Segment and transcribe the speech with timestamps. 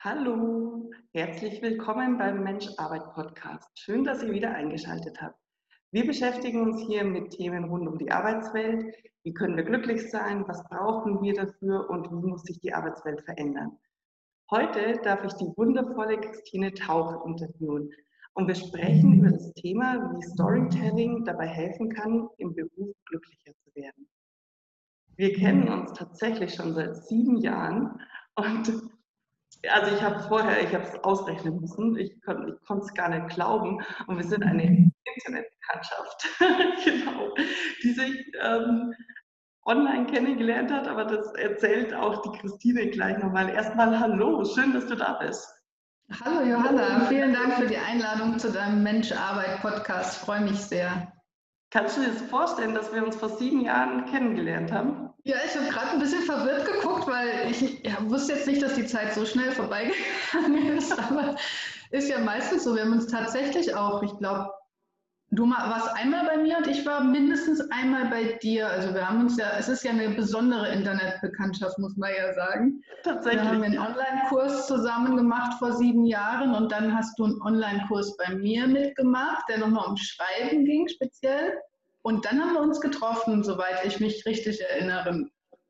[0.00, 3.68] Hallo, herzlich willkommen beim Mensch-Arbeit-Podcast.
[3.74, 5.36] Schön, dass ihr wieder eingeschaltet habt.
[5.90, 8.94] Wir beschäftigen uns hier mit Themen rund um die Arbeitswelt.
[9.24, 10.46] Wie können wir glücklich sein?
[10.46, 11.90] Was brauchen wir dafür?
[11.90, 13.76] Und wie muss sich die Arbeitswelt verändern?
[14.52, 17.90] Heute darf ich die wundervolle Christine Tauch interviewen.
[18.34, 23.74] Und wir sprechen über das Thema, wie Storytelling dabei helfen kann, im Beruf glücklicher zu
[23.74, 24.08] werden.
[25.16, 28.00] Wir kennen uns tatsächlich schon seit sieben Jahren
[28.36, 28.96] und
[29.66, 33.08] also ich habe vorher, ich habe es ausrechnen müssen, ich, kon, ich konnte es gar
[33.08, 33.82] nicht glauben.
[34.06, 36.28] Und wir sind eine Internetbekanntschaft,
[36.84, 37.34] genau,
[37.82, 38.94] die sich ähm,
[39.64, 43.50] online kennengelernt hat, aber das erzählt auch die Christine gleich nochmal.
[43.50, 45.52] Erstmal Hallo, schön, dass du da bist.
[46.24, 51.12] Hallo Johanna, vielen Dank für die Einladung zu deinem Mensch-Arbeit-Podcast, freue mich sehr.
[51.70, 55.10] Kannst du dir das vorstellen, dass wir uns vor sieben Jahren kennengelernt haben?
[55.24, 58.74] Ja, ich habe gerade ein bisschen verwirrt geguckt, weil ich ja, wusste jetzt nicht, dass
[58.74, 60.98] die Zeit so schnell vorbeigegangen ist.
[60.98, 61.36] Aber
[61.90, 62.74] ist ja meistens so.
[62.74, 64.50] Wir haben uns tatsächlich auch, ich glaube,
[65.30, 68.68] du warst einmal bei mir und ich war mindestens einmal bei dir.
[68.68, 72.82] Also wir haben uns ja, es ist ja eine besondere Internetbekanntschaft, muss man ja sagen.
[73.02, 73.42] Tatsächlich.
[73.42, 78.16] Wir haben einen Online-Kurs zusammen gemacht vor sieben Jahren und dann hast du einen Online-Kurs
[78.16, 81.58] bei mir mitgemacht, der nochmal um Schreiben ging speziell.
[82.02, 85.26] Und dann haben wir uns getroffen, soweit ich mich richtig erinnere.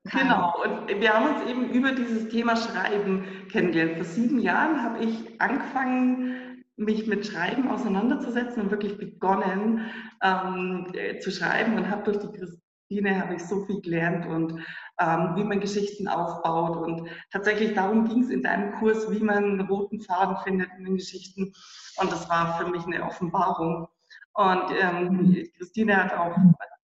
[0.09, 0.23] Kann.
[0.23, 3.97] Genau, und wir haben uns eben über dieses Thema Schreiben kennengelernt.
[3.97, 6.48] Vor sieben Jahren habe ich angefangen,
[6.79, 9.91] mich mit Schreiben auseinanderzusetzen und wirklich begonnen
[10.23, 14.53] ähm, äh, zu schreiben und habe durch die Christine habe ich so viel gelernt und
[15.01, 19.45] ähm, wie man Geschichten aufbaut und tatsächlich darum ging es in deinem Kurs, wie man
[19.45, 21.53] einen roten Faden findet in den Geschichten
[21.97, 23.89] und das war für mich eine Offenbarung
[24.35, 26.37] und ähm, Christine hat auch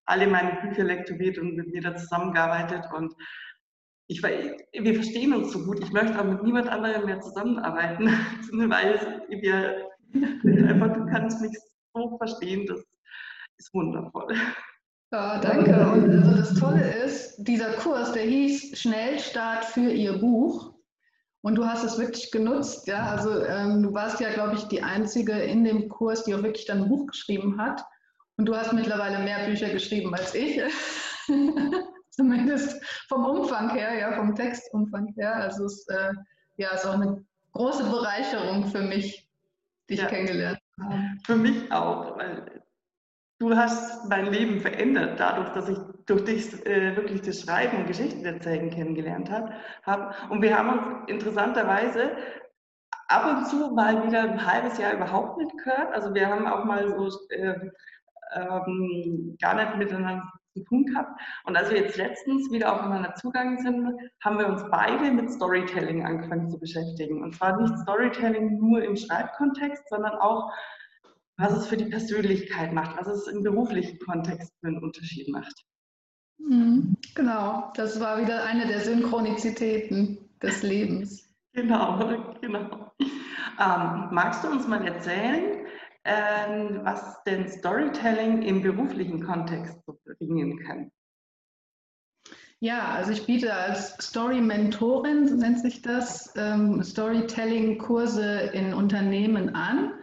[0.06, 2.84] alle meine Bücher lektoriert und mit mir da zusammengearbeitet.
[2.94, 3.14] Und
[4.12, 5.80] ich, wir verstehen uns so gut.
[5.80, 8.06] Ich möchte auch mit niemand anderem mehr zusammenarbeiten,
[8.70, 9.88] weil wir
[10.68, 11.56] einfach, du kannst mich
[11.94, 12.66] so verstehen.
[12.66, 12.80] Das
[13.58, 14.34] ist wundervoll.
[15.12, 15.72] Ja, danke.
[15.72, 20.72] Und also das Tolle ist, dieser Kurs, der hieß Schnellstart für Ihr Buch.
[21.42, 23.10] Und du hast es wirklich genutzt, ja.
[23.10, 26.66] Also ähm, du warst ja, glaube ich, die einzige in dem Kurs, die auch wirklich
[26.66, 27.84] dann ein Buch geschrieben hat.
[28.36, 30.60] Und du hast mittlerweile mehr Bücher geschrieben als ich.
[32.16, 35.34] Zumindest vom Umfang her, ja, vom Textumfang her.
[35.34, 36.12] Also es äh,
[36.56, 39.28] ja, ist auch eine große Bereicherung für mich,
[39.88, 40.06] dich ja.
[40.06, 41.00] kennengelernt habe.
[41.24, 42.62] Für mich auch, weil
[43.38, 47.86] du hast mein Leben verändert, dadurch, dass ich durch dich äh, wirklich das Schreiben und
[47.86, 50.14] Geschichten erzählen kennengelernt habe.
[50.28, 52.16] Und wir haben uns interessanterweise
[53.08, 55.94] ab und zu mal wieder ein halbes Jahr überhaupt nicht gehört.
[55.94, 57.70] Also wir haben auch mal so äh,
[58.34, 61.20] ähm, gar nicht miteinander zu tun gehabt.
[61.44, 66.04] Und als wir jetzt letztens wieder aufeinander zugegangen sind, haben wir uns beide mit Storytelling
[66.04, 67.22] angefangen zu beschäftigen.
[67.22, 70.52] Und zwar nicht Storytelling nur im Schreibkontext, sondern auch
[71.38, 75.54] was es für die Persönlichkeit macht, was es im beruflichen Kontext für einen Unterschied macht.
[76.38, 81.28] Mhm, genau, das war wieder eine der Synchronizitäten des Lebens.
[81.54, 81.98] Genau,
[82.40, 82.94] genau.
[82.98, 85.61] Ähm, magst du uns mal erzählen,
[86.04, 90.90] ähm, was denn Storytelling im beruflichen Kontext so bringen kann?
[92.60, 99.94] Ja, also ich biete als Story-Mentorin, nennt sich das, ähm, Storytelling-Kurse in Unternehmen an.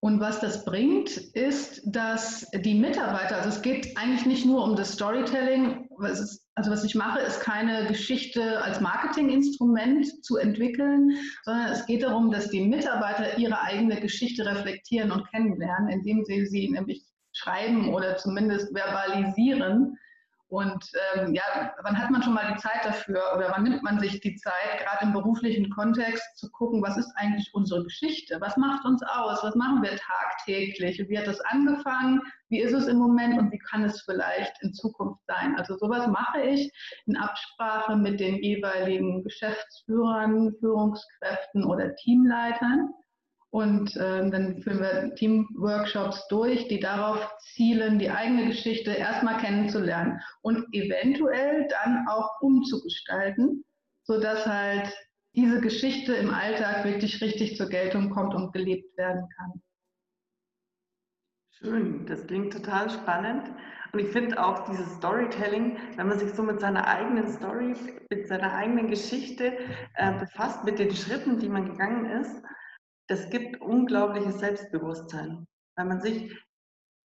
[0.00, 4.76] Und was das bringt, ist, dass die Mitarbeiter, also es geht eigentlich nicht nur um
[4.76, 11.72] das Storytelling, ist, also was ich mache, ist keine Geschichte als Marketinginstrument zu entwickeln, sondern
[11.72, 16.70] es geht darum, dass die Mitarbeiter ihre eigene Geschichte reflektieren und kennenlernen, indem sie sie
[16.70, 19.98] nämlich schreiben oder zumindest verbalisieren
[20.48, 20.82] und
[21.14, 21.42] ähm, ja,
[21.82, 24.78] wann hat man schon mal die Zeit dafür oder wann nimmt man sich die Zeit,
[24.82, 28.40] gerade im beruflichen Kontext, zu gucken, was ist eigentlich unsere Geschichte?
[28.40, 29.42] Was macht uns aus?
[29.42, 31.04] Was machen wir tagtäglich?
[31.06, 32.22] Wie hat das angefangen?
[32.48, 35.54] Wie ist es im Moment und wie kann es vielleicht in Zukunft sein?
[35.58, 36.72] Also sowas mache ich
[37.04, 42.94] in Absprache mit den jeweiligen Geschäftsführern, Führungskräften oder Teamleitern.
[43.50, 50.20] Und äh, dann führen wir Teamworkshops durch, die darauf zielen, die eigene Geschichte erstmal kennenzulernen
[50.42, 53.64] und eventuell dann auch umzugestalten,
[54.02, 54.92] sodass halt
[55.34, 59.62] diese Geschichte im Alltag wirklich richtig zur Geltung kommt und gelebt werden kann.
[61.50, 63.50] Schön, das klingt total spannend.
[63.92, 67.74] Und ich finde auch dieses Storytelling, wenn man sich so mit seiner eigenen Story,
[68.10, 69.58] mit seiner eigenen Geschichte
[69.94, 72.42] äh, befasst, mit den Schritten, die man gegangen ist,
[73.08, 75.46] das gibt unglaubliches Selbstbewusstsein,
[75.76, 76.32] weil man sich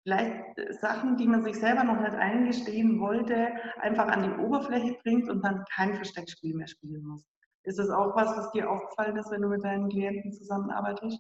[0.03, 0.43] vielleicht
[0.81, 3.47] Sachen, die man sich selber noch nicht eingestehen wollte,
[3.79, 7.23] einfach an die Oberfläche bringt und dann kein Versteckspiel mehr spielen muss.
[7.63, 11.19] Ist das auch was, was dir aufgefallen ist, wenn du mit deinen Klienten zusammenarbeitest?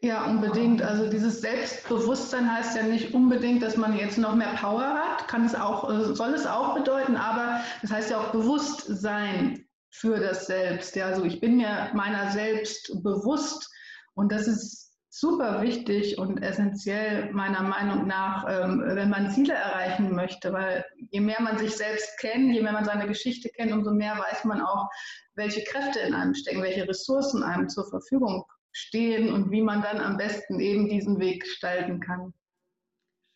[0.00, 0.80] Ja, unbedingt.
[0.80, 5.44] Also dieses Selbstbewusstsein heißt ja nicht unbedingt, dass man jetzt noch mehr Power hat, kann
[5.44, 10.46] es auch, äh, soll es auch bedeuten, aber das heißt ja auch Bewusstsein für das
[10.46, 10.94] Selbst.
[10.96, 13.70] Ja, also ich bin mir meiner selbst bewusst
[14.14, 20.14] und das ist super wichtig und essentiell meiner Meinung nach, ähm, wenn man Ziele erreichen
[20.14, 23.92] möchte, weil je mehr man sich selbst kennt, je mehr man seine Geschichte kennt, umso
[23.92, 24.88] mehr weiß man auch,
[25.34, 29.98] welche Kräfte in einem stecken, welche Ressourcen einem zur Verfügung stehen und wie man dann
[29.98, 32.32] am besten eben diesen Weg gestalten kann.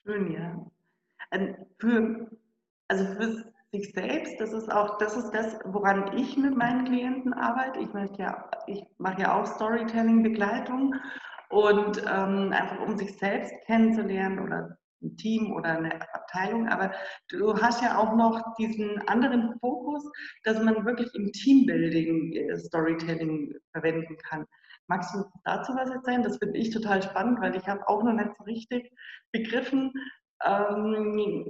[0.04, 0.70] Schön, ja.
[1.30, 2.30] Ähm, für,
[2.88, 7.32] also für sich selbst, das ist auch, das ist das, woran ich mit meinen Klienten
[7.32, 7.80] arbeite.
[7.80, 10.94] Ich mache ja, ich mache ja auch Storytelling-Begleitung
[11.48, 16.92] und ähm, einfach um sich selbst kennenzulernen oder ein Team oder eine Abteilung, aber
[17.28, 20.04] du hast ja auch noch diesen anderen Fokus,
[20.44, 24.46] dass man wirklich im Teambuilding äh, Storytelling verwenden kann.
[24.86, 26.22] Magst du dazu was erzählen?
[26.22, 28.92] Das finde ich total spannend, weil ich habe auch noch nicht so richtig
[29.32, 29.92] begriffen,
[30.44, 31.46] ähm,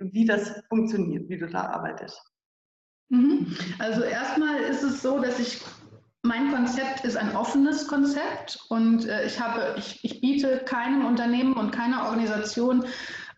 [0.00, 2.20] wie das funktioniert, wie du da arbeitest.
[3.10, 3.56] Mhm.
[3.78, 5.60] Also erstmal ist es so, dass ich
[6.22, 11.54] mein Konzept ist ein offenes Konzept und äh, ich, habe, ich, ich biete keinem Unternehmen
[11.54, 12.84] und keiner Organisation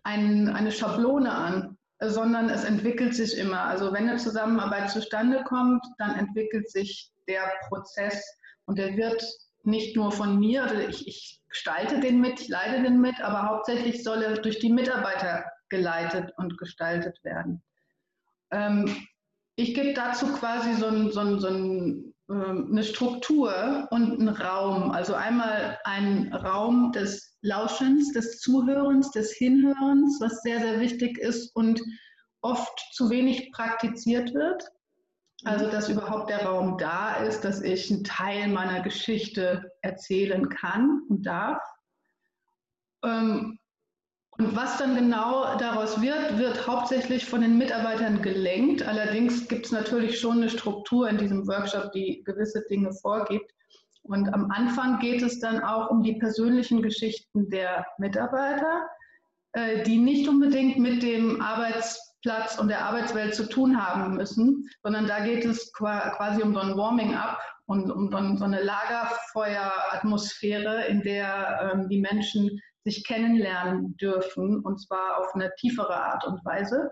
[0.03, 3.63] ein, eine Schablone an, sondern es entwickelt sich immer.
[3.63, 8.25] Also wenn eine Zusammenarbeit zustande kommt, dann entwickelt sich der Prozess
[8.65, 9.23] und der wird
[9.63, 13.47] nicht nur von mir, also ich, ich gestalte den mit, ich leite den mit, aber
[13.47, 17.63] hauptsächlich soll er durch die Mitarbeiter geleitet und gestaltet werden.
[18.51, 19.07] Ähm,
[19.57, 24.29] ich gebe dazu quasi so, ein, so, ein, so ein, ähm, eine Struktur und einen
[24.29, 24.91] Raum.
[24.91, 31.55] Also einmal einen Raum des Lauschens, des Zuhörens, des Hinhörens, was sehr, sehr wichtig ist
[31.55, 31.81] und
[32.43, 34.65] oft zu wenig praktiziert wird.
[35.45, 41.03] Also, dass überhaupt der Raum da ist, dass ich einen Teil meiner Geschichte erzählen kann
[41.09, 41.63] und darf.
[43.03, 43.59] Ähm,
[44.41, 48.83] und was dann genau daraus wird, wird hauptsächlich von den Mitarbeitern gelenkt.
[48.83, 53.53] Allerdings gibt es natürlich schon eine Struktur in diesem Workshop, die gewisse Dinge vorgibt.
[54.03, 58.89] Und am Anfang geht es dann auch um die persönlichen Geschichten der Mitarbeiter,
[59.53, 64.67] äh, die nicht unbedingt mit dem Arbeits Platz und der Arbeitswelt zu tun haben müssen,
[64.83, 71.03] sondern da geht es quasi um so ein Warming-up und um so eine Lagerfeueratmosphäre, in
[71.03, 76.91] der ähm, die Menschen sich kennenlernen dürfen und zwar auf eine tiefere Art und Weise.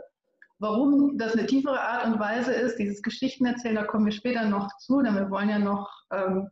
[0.58, 4.68] Warum das eine tiefere Art und Weise ist, dieses Geschichtenerzählen, da kommen wir später noch
[4.78, 6.50] zu, denn wir wollen ja noch ähm,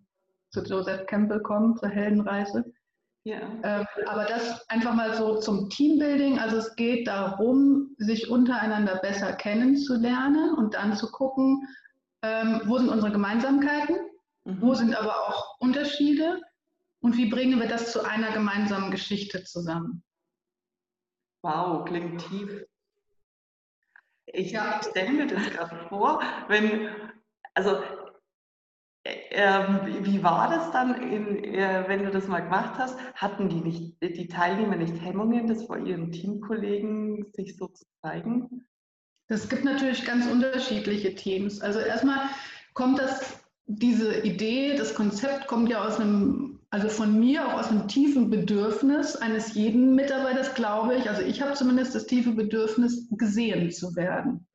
[0.50, 2.64] zu Joseph Campbell kommen, zur Heldenreise.
[3.24, 3.40] Ja.
[3.64, 6.38] Ähm, aber das einfach mal so zum Teambuilding.
[6.38, 11.66] Also es geht darum, sich untereinander besser kennenzulernen und dann zu gucken,
[12.22, 13.96] ähm, wo sind unsere Gemeinsamkeiten,
[14.44, 14.62] mhm.
[14.62, 16.40] wo sind aber auch Unterschiede
[17.06, 20.02] und wie bringen wir das zu einer gemeinsamen Geschichte zusammen.
[21.40, 22.66] Wow, klingt tief.
[24.26, 24.80] Ich ja.
[24.82, 26.88] stelle mir das gerade vor, wenn,
[27.54, 27.80] also
[29.04, 32.98] ähm, wie war das dann, in, äh, wenn du das mal gemacht hast?
[33.14, 38.66] Hatten die, nicht, die Teilnehmer nicht Hemmungen, das vor ihren Teamkollegen sich so zu zeigen?
[39.28, 41.60] Es gibt natürlich ganz unterschiedliche Teams.
[41.60, 42.30] Also erstmal
[42.74, 47.68] kommt das, diese Idee, das Konzept kommt ja aus einem, also von mir auch aus
[47.68, 51.08] einem tiefen Bedürfnis eines jeden Mitarbeiters, glaube ich.
[51.08, 54.46] Also ich habe zumindest das tiefe Bedürfnis, gesehen zu werden.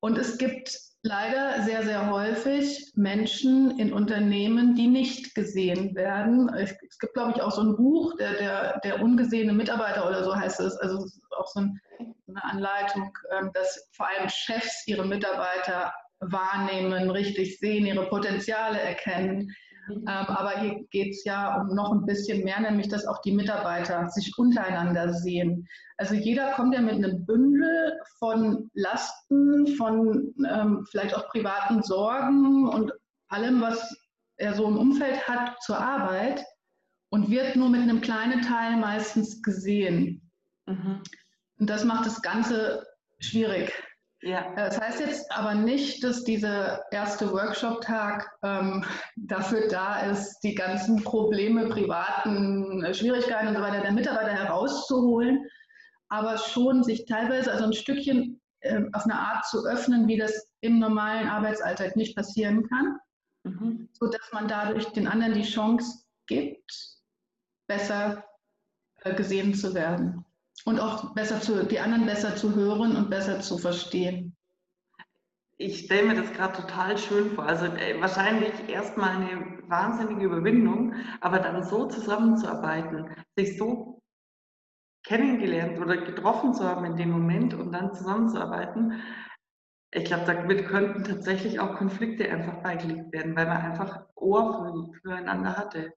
[0.00, 6.48] Und es gibt leider sehr, sehr häufig Menschen in Unternehmen, die nicht gesehen werden.
[6.48, 10.24] Es, es gibt, glaube ich, auch so ein Buch, der, der, der ungesehene Mitarbeiter oder
[10.24, 11.06] so heißt es, also
[11.38, 11.80] auch so, ein,
[12.26, 18.80] so eine Anleitung, ähm, dass vor allem Chefs ihre Mitarbeiter wahrnehmen, richtig sehen, ihre Potenziale
[18.80, 19.54] erkennen.
[19.90, 23.32] Ähm, aber hier geht es ja um noch ein bisschen mehr, nämlich dass auch die
[23.32, 25.66] Mitarbeiter sich untereinander sehen.
[25.96, 32.68] Also jeder kommt ja mit einem Bündel von Lasten, von ähm, vielleicht auch privaten Sorgen
[32.68, 32.92] und
[33.28, 33.96] allem, was
[34.36, 36.44] er so im Umfeld hat zur Arbeit
[37.10, 40.30] und wird nur mit einem kleinen Teil meistens gesehen.
[40.66, 41.02] Mhm.
[41.58, 42.86] Und das macht das Ganze
[43.18, 43.72] schwierig.
[44.22, 44.52] Ja.
[44.54, 48.84] Das heißt jetzt aber nicht, dass dieser erste Workshop-Tag ähm,
[49.16, 55.48] dafür da ist, die ganzen Probleme, privaten äh, Schwierigkeiten und so weiter der Mitarbeiter herauszuholen,
[56.10, 60.50] aber schon sich teilweise also ein Stückchen äh, auf eine Art zu öffnen, wie das
[60.60, 62.98] im normalen Arbeitsalltag nicht passieren kann,
[63.44, 63.88] mhm.
[63.92, 66.98] sodass man dadurch den anderen die Chance gibt,
[67.66, 68.22] besser
[69.02, 70.26] äh, gesehen zu werden
[70.64, 74.36] und auch besser zu, die anderen besser zu hören und besser zu verstehen.
[75.60, 77.44] ich stelle mir das gerade total schön vor.
[77.44, 84.00] Also äh, wahrscheinlich erstmal eine wahnsinnige Überwindung, aber dann so zusammenzuarbeiten, sich so
[85.04, 89.02] kennengelernt oder getroffen zu haben in dem Moment und dann zusammenzuarbeiten.
[89.92, 95.00] Ich glaube, damit könnten tatsächlich auch Konflikte einfach beigelegt werden, weil man einfach Ohr für,
[95.00, 95.92] füreinander hatte.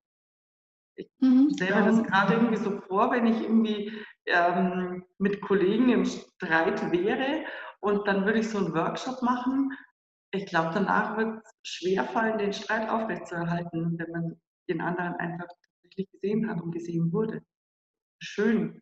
[0.95, 3.93] Ich mhm, stelle mir das gerade irgendwie so vor, wenn ich irgendwie
[4.25, 7.45] ähm, mit Kollegen im Streit wäre
[7.79, 9.71] und dann würde ich so einen Workshop machen.
[10.31, 15.47] Ich glaube, danach wird es schwerfallen, den Streit aufrechtzuerhalten, wenn man den anderen einfach
[15.81, 17.41] tatsächlich gesehen hat und gesehen wurde.
[18.19, 18.81] Schön.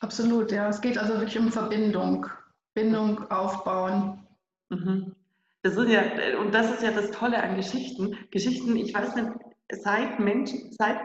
[0.00, 0.68] Absolut, ja.
[0.68, 2.26] Es geht also wirklich um Verbindung.
[2.74, 4.26] Bindung aufbauen.
[4.68, 5.16] Mhm.
[5.62, 6.02] Das ist ja,
[6.38, 8.16] und das ist ja das Tolle an Geschichten.
[8.30, 9.30] Geschichten, ich weiß nicht,
[9.72, 10.98] seit, Mensch, seit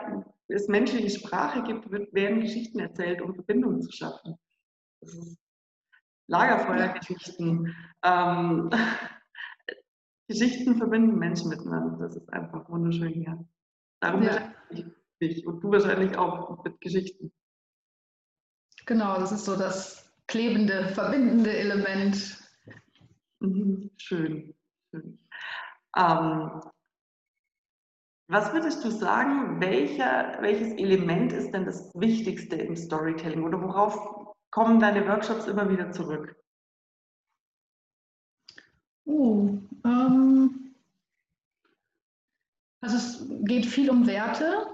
[0.51, 4.37] es menschliche Sprache gibt, werden Geschichten erzählt, um Verbindungen zu schaffen.
[5.01, 5.39] Das ist
[6.27, 7.75] Lagerfeuergeschichten.
[8.03, 8.69] Ähm,
[10.27, 11.97] Geschichten verbinden Menschen miteinander.
[11.97, 13.37] Das ist einfach wunderschön, ja.
[13.99, 14.53] Darum ja.
[14.69, 14.85] ich
[15.19, 17.31] mich und du wahrscheinlich auch mit Geschichten.
[18.85, 22.37] Genau, das ist so das klebende, verbindende Element.
[23.39, 24.55] Mhm, schön,
[24.89, 25.19] schön.
[25.97, 26.61] Ähm,
[28.31, 34.25] was würdest du sagen, welcher, welches Element ist denn das Wichtigste im Storytelling oder worauf
[34.51, 36.35] kommen deine Workshops immer wieder zurück?
[39.05, 40.75] Uh, ähm,
[42.79, 44.67] also es geht viel um Werte,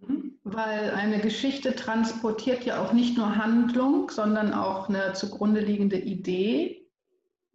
[0.00, 0.36] mhm.
[0.42, 6.84] weil eine Geschichte transportiert ja auch nicht nur Handlung, sondern auch eine zugrunde liegende Idee,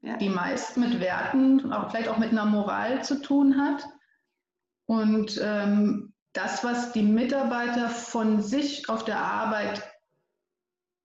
[0.03, 0.15] ja.
[0.15, 3.85] die meist mit Werten, auch vielleicht auch mit einer Moral zu tun hat.
[4.89, 9.84] Und ähm, das, was die Mitarbeiter von sich auf der Arbeit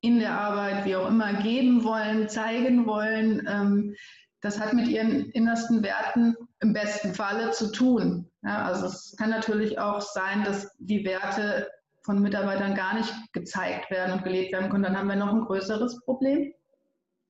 [0.00, 3.46] in der Arbeit, wie auch immer, geben wollen, zeigen wollen.
[3.46, 3.94] Ähm,
[4.40, 8.30] das hat mit ihren innersten Werten im besten Falle zu tun.
[8.42, 11.68] Ja, also es kann natürlich auch sein, dass die Werte
[12.04, 14.84] von Mitarbeitern gar nicht gezeigt werden und gelebt werden können.
[14.84, 16.54] Dann haben wir noch ein größeres Problem.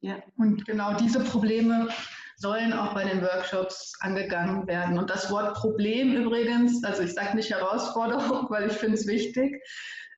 [0.02, 0.18] Ja.
[0.36, 1.88] Und genau diese Probleme
[2.36, 4.98] sollen auch bei den Workshops angegangen werden.
[4.98, 9.62] Und das Wort Problem übrigens, also ich sage nicht Herausforderung, weil ich finde es wichtig,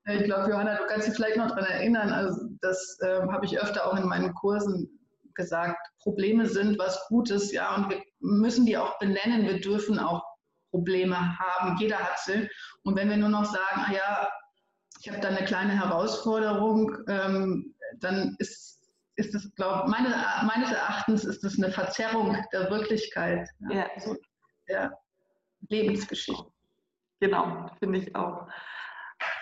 [0.08, 3.60] ich glaube, Johanna, du kannst dich vielleicht noch daran erinnern, also das äh, habe ich
[3.60, 4.88] öfter auch in meinen Kursen
[5.34, 5.78] gesagt.
[6.00, 9.46] Probleme sind was Gutes, ja, und wir müssen die auch benennen.
[9.46, 10.24] Wir dürfen auch
[10.70, 11.76] Probleme haben.
[11.78, 12.48] Jeder hat sie.
[12.84, 14.28] Und wenn wir nur noch sagen, ah ja,
[15.00, 18.75] ich habe da eine kleine Herausforderung, ähm, dann ist,
[19.16, 20.14] ist das, glaube meine,
[20.46, 23.86] meines Erachtens ist das eine Verzerrung der Wirklichkeit, ja, ja.
[23.94, 24.16] Also
[24.68, 24.98] der
[25.68, 26.50] Lebensgeschichte.
[27.20, 28.46] Genau, finde ich auch.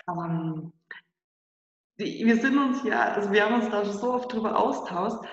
[0.09, 0.71] Ähm,
[1.99, 5.25] die, wir sind uns ja, also wir haben uns da schon so oft drüber austauscht.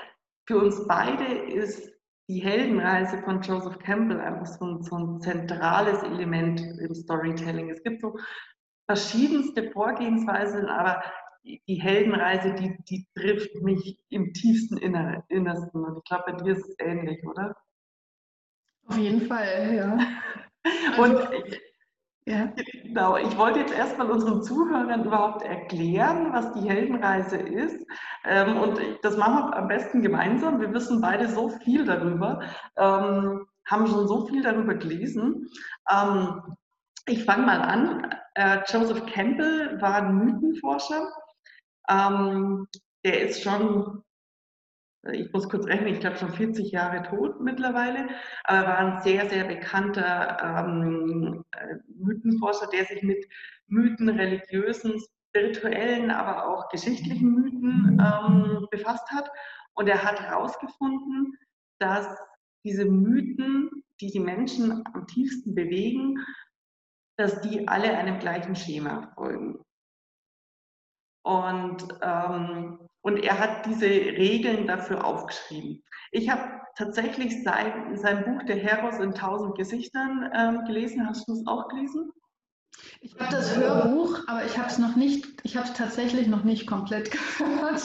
[0.46, 1.92] Für uns beide ist
[2.28, 7.70] die Heldenreise von Joseph Campbell einfach so ein, so ein zentrales Element im Storytelling.
[7.70, 8.16] Es gibt so
[8.86, 11.02] verschiedenste Vorgehensweisen, aber
[11.44, 15.84] die Heldenreise, die, die trifft mich im tiefsten Innersten.
[15.84, 17.54] Und ich glaube, bei dir ist es ähnlich, oder?
[18.86, 19.98] Auf jeden Fall, ja.
[21.02, 21.32] Und also,
[22.24, 22.52] ja.
[22.84, 27.84] Genau, ich wollte jetzt erstmal unseren Zuhörern überhaupt erklären, was die Heldenreise ist.
[28.24, 30.60] Ähm, und das machen wir am besten gemeinsam.
[30.60, 32.42] Wir wissen beide so viel darüber,
[32.76, 35.48] ähm, haben schon so viel darüber gelesen.
[35.90, 36.56] Ähm,
[37.06, 38.14] ich fange mal an.
[38.34, 41.08] Äh, Joseph Campbell war ein Mythenforscher.
[41.88, 44.02] Der ist schon
[45.10, 48.08] ich muss kurz rechnen, ich glaube schon 40 Jahre tot mittlerweile,
[48.44, 53.26] aber war ein sehr, sehr bekannter ähm, äh, Mythenforscher, der sich mit
[53.66, 59.28] Mythen, religiösen, spirituellen, aber auch geschichtlichen Mythen ähm, befasst hat.
[59.74, 61.36] Und er hat herausgefunden,
[61.78, 62.06] dass
[62.64, 63.70] diese Mythen,
[64.00, 66.18] die die Menschen am tiefsten bewegen,
[67.16, 69.58] dass die alle einem gleichen Schema folgen.
[71.22, 75.82] Und ähm, und er hat diese Regeln dafür aufgeschrieben.
[76.12, 81.06] Ich habe tatsächlich sein, sein Buch Der Heros in tausend Gesichtern ähm, gelesen.
[81.06, 82.12] Hast du es auch gelesen?
[83.00, 86.44] Ich habe das Hörbuch, aber ich habe es noch nicht, ich habe es tatsächlich noch
[86.44, 87.82] nicht komplett gehört,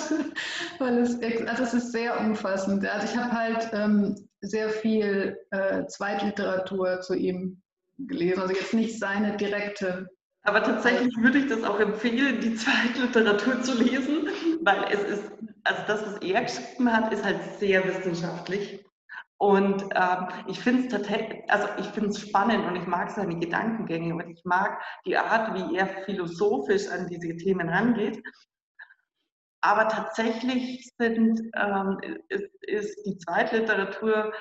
[0.80, 2.86] weil es, also es ist sehr umfassend.
[2.86, 7.62] Also ich habe halt ähm, sehr viel äh, Zweitliteratur zu ihm
[7.98, 10.08] gelesen, also jetzt nicht seine direkte
[10.48, 14.30] aber tatsächlich würde ich das auch empfehlen, die Zweitliteratur zu lesen,
[14.62, 15.32] weil es ist,
[15.66, 18.82] also das, was er geschrieben hat, ist halt sehr wissenschaftlich.
[19.36, 23.38] Und ähm, ich finde es tatsächlich, also ich finde es spannend und ich mag seine
[23.38, 28.24] Gedankengänge und ich mag die Art, wie er philosophisch an diese Themen rangeht.
[29.60, 32.00] Aber tatsächlich sind, ähm,
[32.30, 34.32] ist, ist die Zweitliteratur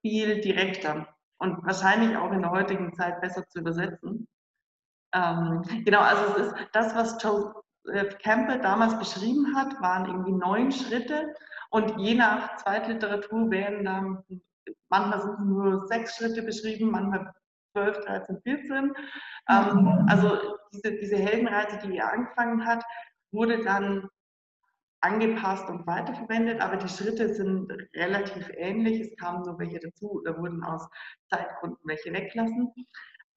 [0.00, 1.06] viel direkter
[1.38, 4.26] und wahrscheinlich auch in der heutigen Zeit besser zu übersetzen.
[5.14, 10.72] Ähm, genau, also es ist das, was Joseph Campbell damals beschrieben hat, waren irgendwie neun
[10.72, 11.34] Schritte
[11.70, 14.24] und je nach Zweitliteratur werden dann,
[14.88, 17.32] manchmal sind nur sechs Schritte beschrieben, manchmal
[17.72, 18.92] 12, 13, 14.
[19.48, 22.84] Ähm, also diese, diese Heldenreise, die er angefangen hat,
[23.32, 24.08] wurde dann
[25.00, 29.00] angepasst und weiterverwendet, aber die Schritte sind relativ ähnlich.
[29.00, 30.88] Es kamen nur welche dazu oder wurden aus
[31.28, 32.72] Zeitgründen welche weglassen.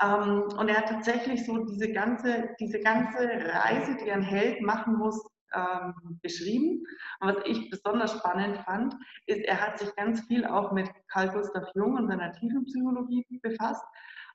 [0.02, 4.98] Ähm, und er hat tatsächlich so diese ganze, diese ganze Reise, die ein Held machen
[4.98, 5.22] muss,
[5.54, 6.84] ähm, beschrieben.
[7.20, 8.94] Und was ich besonders spannend fand,
[9.26, 13.84] ist, er hat sich ganz viel auch mit Carl Gustav Jung und seiner Tiefenpsychologie befasst.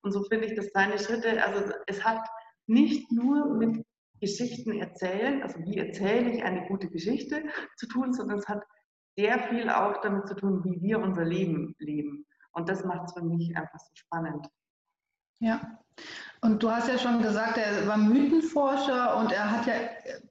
[0.02, 2.26] Und so finde ich, dass seine Schritte, also es hat
[2.66, 3.84] nicht nur mit
[4.20, 7.44] Geschichten erzählen, also wie erzähle ich eine gute Geschichte
[7.76, 8.62] zu tun, sondern es hat
[9.16, 12.26] sehr viel auch damit zu tun, wie wir unser Leben leben.
[12.52, 14.46] Und das macht es für mich einfach so spannend.
[15.40, 15.80] Ja,
[16.42, 19.74] und du hast ja schon gesagt, er war Mythenforscher und er hat ja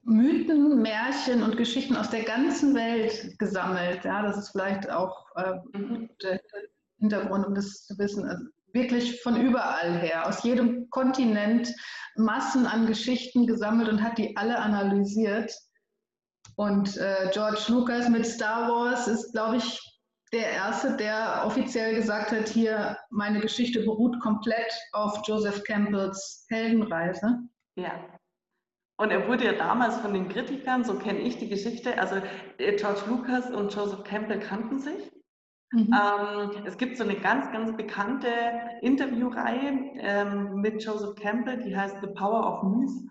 [0.02, 4.04] Mythen, Märchen und Geschichten aus der ganzen Welt gesammelt.
[4.04, 6.10] Ja, das ist vielleicht auch äh, mhm.
[6.20, 6.40] der
[6.98, 8.24] Hintergrund, um das zu wissen.
[8.24, 11.72] Also wirklich von überall her, aus jedem Kontinent
[12.16, 15.52] Massen an Geschichten gesammelt und hat die alle analysiert.
[16.56, 19.80] Und äh, George Lucas mit Star Wars ist, glaube ich,
[20.32, 27.40] der Erste, der offiziell gesagt hat, hier, meine Geschichte beruht komplett auf Joseph Campbells Heldenreise.
[27.76, 27.92] Ja.
[28.96, 32.16] Und er wurde ja damals von den Kritikern, so kenne ich die Geschichte, also
[32.58, 35.10] äh, George Lucas und Joseph Campbell kannten sich.
[35.72, 35.94] Mhm.
[35.94, 38.28] Ähm, es gibt so eine ganz, ganz bekannte
[38.82, 43.08] Interviewreihe ähm, mit Joseph Campbell, die heißt The Power of Muse.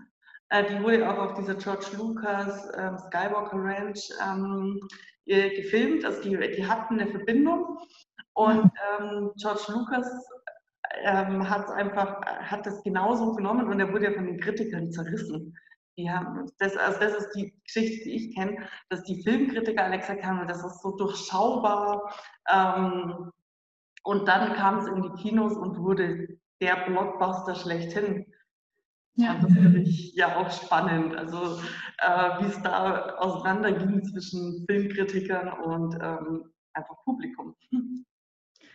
[0.49, 4.79] Äh, die wurde auch auf dieser George Lucas ähm, Skywalker Ranch ähm,
[5.25, 6.05] äh, gefilmt.
[6.05, 7.77] Also die, die hatten eine Verbindung.
[8.33, 10.07] Und ähm, George Lucas
[11.03, 15.55] ähm, hat einfach, hat das genauso genommen und er wurde ja von den Kritikern zerrissen.
[15.95, 20.47] Ja, das, also das ist die Geschichte, die ich kenne, dass die Filmkritiker Alexa kamen,
[20.47, 22.13] das ist so durchschaubar.
[22.49, 23.31] Ähm,
[24.03, 28.25] und dann kam es in die Kinos und wurde der Blockbuster schlechthin.
[29.15, 29.39] Ja.
[29.41, 31.59] Das finde ich ja auch spannend, also
[31.97, 37.55] äh, wie es da auseinanderging zwischen Filmkritikern und ähm, einfach Publikum.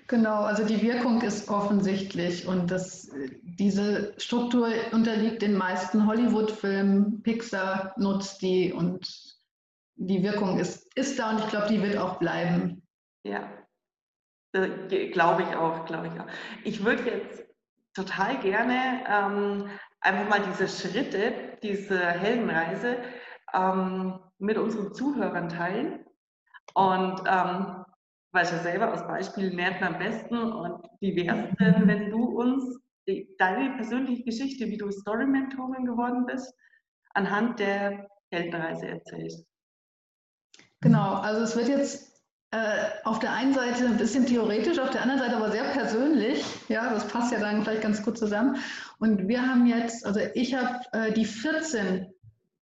[0.07, 3.11] Genau, also die Wirkung ist offensichtlich und das,
[3.43, 7.23] diese Struktur unterliegt den meisten Hollywood-Filmen.
[7.23, 9.35] Pixar nutzt die und
[9.97, 12.83] die Wirkung ist, ist da und ich glaube, die wird auch bleiben.
[13.25, 13.49] Ja,
[14.53, 16.27] äh, glaube ich auch, glaube ich auch.
[16.65, 17.45] Ich würde jetzt
[17.95, 19.71] total gerne ähm,
[20.05, 22.99] einfach mal diese Schritte, diese Heldenreise
[23.53, 26.05] ähm, mit unseren Zuhörern teilen.
[26.75, 27.85] Und ähm,
[28.33, 30.37] weiß ja selber aus Beispielen lernt man am besten.
[30.37, 35.87] Und wie wäre es denn, wenn du uns die, deine persönliche Geschichte, wie du Story-Mentorin
[35.87, 36.53] geworden bist,
[37.15, 39.47] anhand der Heldenreise erzählst?
[40.81, 42.14] Genau, also es wird jetzt
[43.05, 46.45] auf der einen Seite ein bisschen theoretisch, auf der anderen Seite aber sehr persönlich.
[46.69, 48.57] Ja, das passt ja dann vielleicht ganz gut zusammen.
[48.99, 52.15] Und wir haben jetzt, also ich habe äh, die 14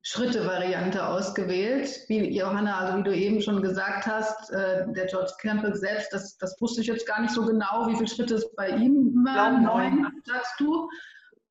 [0.02, 1.88] Schritte-Variante ausgewählt.
[2.08, 6.36] Wie Johanna, also wie du eben schon gesagt hast, äh, der George Campbell selbst, das,
[6.38, 9.62] das wusste ich jetzt gar nicht so genau, wie viele Schritte es bei ihm waren.
[9.62, 10.88] Neun, sagst du.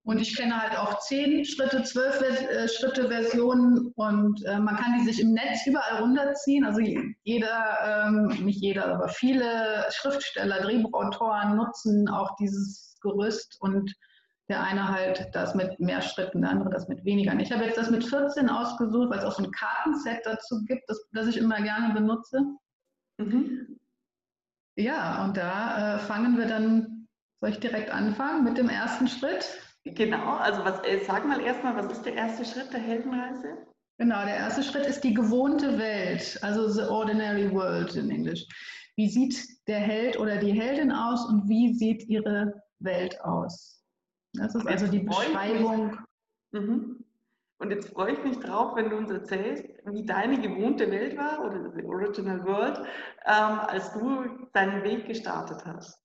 [0.04, 4.98] Und ich kenne halt auch zehn Schritte, zwölf äh, Schritte Versionen und äh, man kann
[4.98, 6.66] die sich im Netz überall runterziehen.
[6.66, 6.82] Also
[7.24, 13.94] jeder, ähm, nicht jeder, aber viele Schriftsteller, Drehbuchautoren nutzen auch dieses Gerüst und
[14.50, 17.34] der eine halt das mit mehr Schritten, der andere das mit weniger.
[17.40, 20.84] Ich habe jetzt das mit 14 ausgesucht, weil es auch so ein Kartenset dazu gibt,
[20.90, 22.42] das, das ich immer gerne benutze.
[23.18, 23.80] Mhm.
[24.76, 27.08] Ja, und da äh, fangen wir dann,
[27.40, 29.46] soll ich direkt anfangen mit dem ersten Schritt?
[29.84, 33.58] Genau, also was, äh, sag mal erstmal, was ist der erste Schritt der Heldenreise?
[33.98, 38.46] Genau, der erste Schritt ist die gewohnte Welt, also the ordinary world in Englisch.
[38.96, 43.84] Wie sieht der Held oder die Heldin aus und wie sieht ihre Welt aus?
[44.34, 45.98] Das ist also die Beschreibung.
[46.52, 47.04] Mhm.
[47.58, 51.46] Und jetzt freue ich mich drauf, wenn du uns erzählst, wie deine gewohnte Welt war
[51.46, 52.80] oder the original world,
[53.26, 56.04] ähm, als du deinen Weg gestartet hast.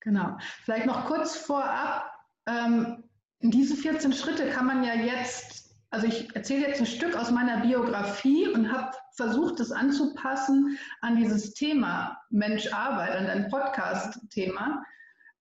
[0.00, 0.38] Genau.
[0.64, 2.10] Vielleicht noch kurz vorab.
[2.50, 3.04] Ähm,
[3.40, 7.60] diese 14 Schritte kann man ja jetzt, also ich erzähle jetzt ein Stück aus meiner
[7.60, 14.84] Biografie und habe versucht, es anzupassen an dieses Thema Mensch-Arbeit, an dein Podcast-Thema.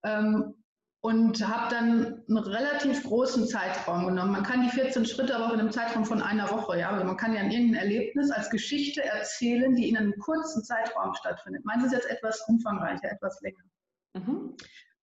[0.04, 0.56] Ähm,
[1.02, 4.34] und habe dann einen relativ großen Zeitraum genommen.
[4.34, 7.06] Man kann die 14 Schritte aber auch in einem Zeitraum von einer Woche, ja, also
[7.06, 11.64] man kann ja irgendein Erlebnis als Geschichte erzählen, die in einem kurzen Zeitraum stattfindet.
[11.64, 13.64] Meins ist jetzt etwas umfangreicher, etwas länger.
[14.14, 14.58] Mhm.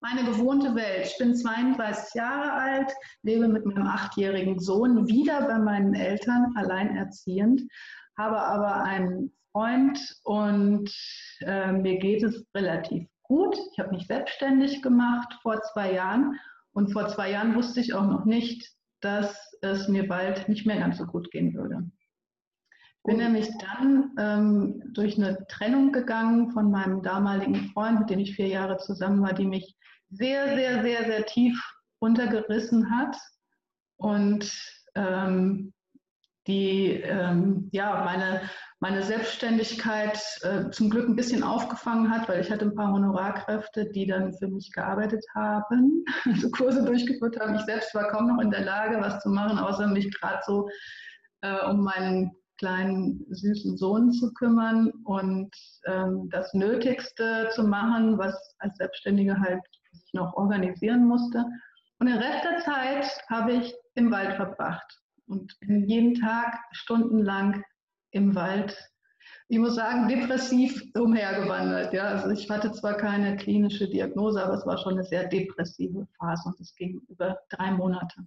[0.08, 1.06] Meine gewohnte Welt.
[1.06, 2.92] Ich bin 32 Jahre alt,
[3.22, 7.62] lebe mit meinem achtjährigen Sohn wieder bei meinen Eltern, alleinerziehend,
[8.16, 10.94] habe aber einen Freund und
[11.40, 13.58] äh, mir geht es relativ gut.
[13.72, 16.38] Ich habe mich selbstständig gemacht vor zwei Jahren
[16.72, 20.78] und vor zwei Jahren wusste ich auch noch nicht, dass es mir bald nicht mehr
[20.78, 21.90] ganz so gut gehen würde.
[22.68, 28.20] Ich bin nämlich dann ähm, durch eine Trennung gegangen von meinem damaligen Freund, mit dem
[28.20, 29.75] ich vier Jahre zusammen war, die mich
[30.10, 31.60] sehr, sehr, sehr, sehr tief
[32.00, 33.16] runtergerissen hat
[33.96, 34.52] und
[34.94, 35.72] ähm,
[36.46, 38.42] die ähm, ja, meine,
[38.78, 43.90] meine Selbstständigkeit äh, zum Glück ein bisschen aufgefangen hat, weil ich hatte ein paar Honorarkräfte,
[43.90, 47.56] die dann für mich gearbeitet haben, also Kurse durchgeführt haben.
[47.56, 50.68] Ich selbst war kaum noch in der Lage, was zu machen, außer mich gerade so
[51.40, 55.50] äh, um meinen kleinen süßen Sohn zu kümmern und
[55.86, 59.60] ähm, das Nötigste zu machen, was als Selbstständige halt
[60.16, 61.44] noch organisieren musste.
[61.98, 67.62] Und den Rest der Zeit habe ich im Wald verbracht und bin jeden Tag stundenlang
[68.10, 68.76] im Wald.
[69.48, 71.92] Ich muss sagen, depressiv umhergewandert.
[71.92, 72.08] Ja.
[72.08, 76.48] Also ich hatte zwar keine klinische Diagnose, aber es war schon eine sehr depressive Phase
[76.48, 78.26] und es ging über drei Monate.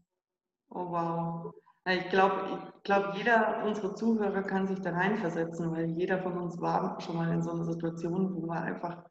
[0.69, 1.53] Oh wow.
[1.87, 2.35] Ich glaube,
[2.75, 7.17] ich glaub, jeder unserer Zuhörer kann sich da reinversetzen, weil jeder von uns war schon
[7.17, 9.03] mal in so einer Situation, wo man einfach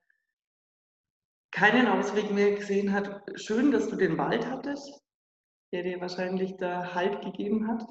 [1.59, 3.23] keinen Ausweg mehr gesehen hat.
[3.35, 5.03] Schön, dass du den Wald hattest
[5.73, 7.85] der dir wahrscheinlich da Halt gegeben hat.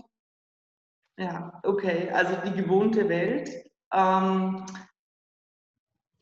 [1.20, 3.50] Ja, okay, also die gewohnte Welt.
[3.94, 4.66] Ähm,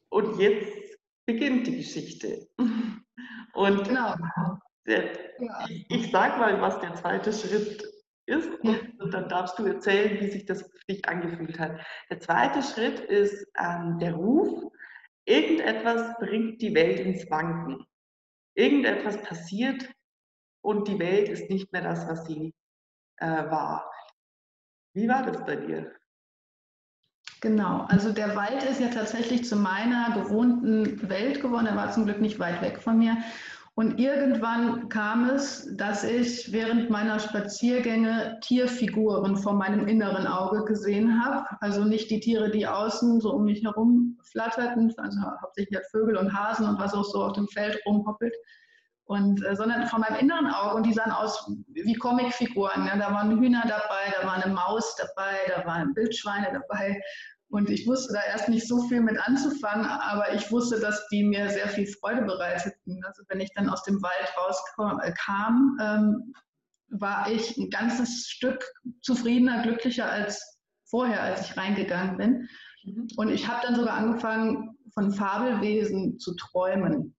[0.10, 2.48] und jetzt beginnt die Geschichte.
[3.54, 4.16] Und genau.
[4.86, 5.66] der, ja.
[5.70, 7.86] ich, ich sag mal, was der zweite Schritt
[8.26, 8.50] ist
[9.00, 11.80] und dann darfst du erzählen, wie sich das für dich angefühlt hat.
[12.10, 14.74] Der zweite Schritt ist ähm, der Ruf.
[15.26, 17.86] Irgendetwas bringt die Welt ins Wanken.
[18.56, 19.90] Irgendetwas passiert,
[20.66, 22.54] und die Welt ist nicht mehr das, was sie
[23.18, 23.92] äh, war.
[24.96, 25.94] Wie war das bei dir?
[27.40, 31.68] Genau, also der Wald ist ja tatsächlich zu meiner gewohnten Welt geworden.
[31.68, 33.18] Er war zum Glück nicht weit weg von mir.
[33.78, 41.22] Und irgendwann kam es, dass ich während meiner Spaziergänge Tierfiguren vor meinem inneren Auge gesehen
[41.22, 41.46] habe.
[41.60, 46.34] Also nicht die Tiere, die außen so um mich herum flatterten, also hauptsächlich Vögel und
[46.34, 48.34] Hasen und was auch so auf dem Feld rumhoppelt,
[49.06, 52.86] und, äh, sondern von meinem inneren Auge und die sahen aus wie Comicfiguren.
[52.88, 52.98] Ja.
[52.98, 57.00] Da waren Hühner dabei, da war eine Maus dabei, da waren Wildschweine dabei.
[57.50, 61.24] Und ich wusste da erst nicht so viel mit anzufangen, aber ich wusste, dass die
[61.24, 63.04] mir sehr viel Freude bereiteten.
[63.06, 65.14] Also wenn ich dann aus dem Wald rauskam, äh,
[65.84, 66.34] ähm,
[66.90, 68.64] war ich ein ganzes Stück
[69.02, 72.50] zufriedener, glücklicher als vorher, als ich reingegangen bin.
[72.84, 73.08] Mhm.
[73.18, 77.16] Und ich habe dann sogar angefangen, von Fabelwesen zu träumen.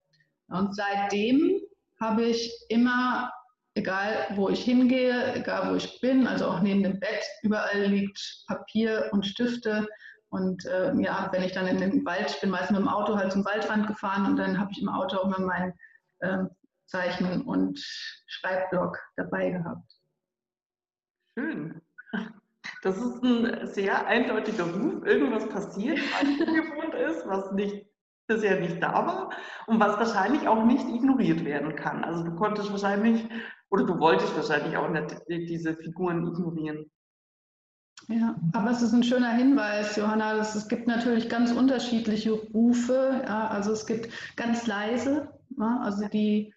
[0.48, 1.60] Und seitdem
[2.00, 3.30] habe ich immer,
[3.74, 8.44] egal wo ich hingehe, egal wo ich bin, also auch neben dem Bett, überall liegt
[8.46, 9.86] Papier und Stifte.
[10.28, 13.16] Und äh, ja, wenn ich dann in den Wald, ich bin meistens mit dem Auto
[13.16, 15.72] halt zum Waldrand gefahren und dann habe ich im Auto immer meinen
[16.20, 16.44] äh,
[16.86, 17.78] Zeichen- und
[18.26, 19.92] Schreibblock dabei gehabt.
[21.38, 21.80] Schön.
[22.82, 25.04] Das ist ein sehr eindeutiger Ruf.
[25.04, 27.86] Irgendwas passiert, was ungewohnt ist, was nicht
[28.26, 29.30] bisher nicht da war
[29.66, 32.04] und was wahrscheinlich auch nicht ignoriert werden kann.
[32.04, 33.28] Also du konntest wahrscheinlich
[33.70, 36.90] oder du wolltest wahrscheinlich auch nicht diese Figuren ignorieren.
[38.08, 40.36] Ja, aber es ist ein schöner Hinweis, Johanna.
[40.36, 43.22] Dass es gibt natürlich ganz unterschiedliche Rufe.
[43.24, 46.54] Ja, also es gibt ganz leise, ja, also die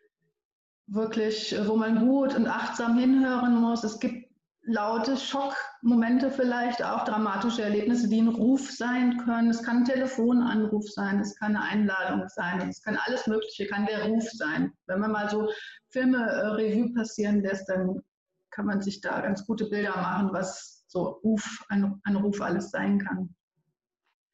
[0.87, 3.83] wirklich, wo man gut und achtsam hinhören muss.
[3.83, 4.29] Es gibt
[4.63, 9.49] laute Schockmomente vielleicht, auch dramatische Erlebnisse, die ein Ruf sein können.
[9.49, 13.87] Es kann ein Telefonanruf sein, es kann eine Einladung sein, es kann alles Mögliche, kann
[13.87, 14.71] der Ruf sein.
[14.85, 15.49] Wenn man mal so
[15.89, 18.01] Filme äh, Revue passieren lässt, dann
[18.51, 22.71] kann man sich da ganz gute Bilder machen, was so Ruf, ein, ein Ruf alles
[22.71, 23.35] sein kann.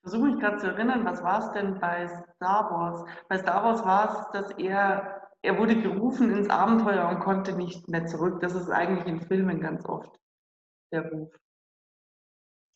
[0.02, 3.04] Versuche mich gerade zu erinnern, was war es denn bei Star Wars?
[3.28, 5.16] Bei Star Wars war es, dass er
[5.46, 8.40] er wurde gerufen ins Abenteuer und konnte nicht mehr zurück.
[8.42, 10.20] Das ist eigentlich in Filmen ganz oft
[10.92, 11.32] der Ruf.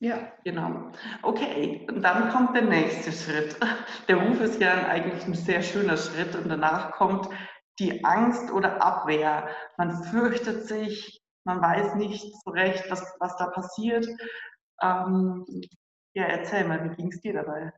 [0.02, 0.32] Ja.
[0.46, 0.92] Genau.
[1.24, 3.58] Okay, und dann kommt der nächste Schritt.
[4.08, 7.28] Der Ruf ist ja eigentlich ein sehr schöner Schritt und danach kommt
[7.80, 9.50] die Angst oder Abwehr.
[9.78, 14.06] Man fürchtet sich, man weiß nicht so recht, was, was da passiert.
[14.82, 15.45] Ähm,
[16.13, 17.71] ja, erzähl mal, wie ging es dir dabei?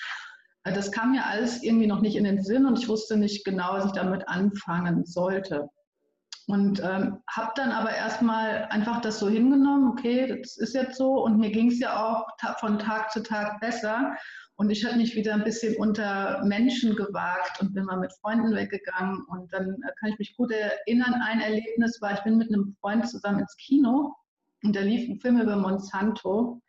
[0.71, 3.73] das kam mir alles irgendwie noch nicht in den Sinn und ich wusste nicht genau,
[3.73, 5.69] was ich damit anfangen sollte.
[6.47, 11.23] Und ähm, habe dann aber erstmal einfach das so hingenommen, okay, das ist jetzt so.
[11.23, 12.25] Und mir ging es ja auch
[12.59, 14.15] von Tag zu Tag besser.
[14.55, 18.55] Und ich habe mich wieder ein bisschen unter Menschen gewagt und bin mal mit Freunden
[18.55, 19.23] weggegangen.
[19.27, 22.75] Und dann äh, kann ich mich gut erinnern, ein Erlebnis war, ich bin mit einem
[22.79, 24.15] Freund zusammen ins Kino
[24.63, 26.61] und da lief ein Film über Monsanto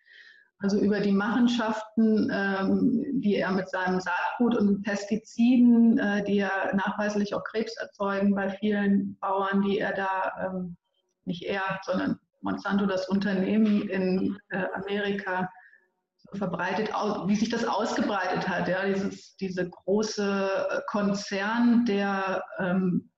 [0.60, 6.50] also über die Machenschaften, ähm, die er mit seinem Saatgut und Pestiziden, äh, die ja
[6.74, 10.76] nachweislich auch Krebs erzeugen bei vielen Bauern, die er da, ähm,
[11.24, 15.48] nicht er, sondern Monsanto, das Unternehmen in äh, Amerika,
[16.34, 16.90] verbreitet,
[17.26, 18.68] wie sich das ausgebreitet hat.
[18.68, 23.10] Ja, dieses, diese große Konzern, der ähm,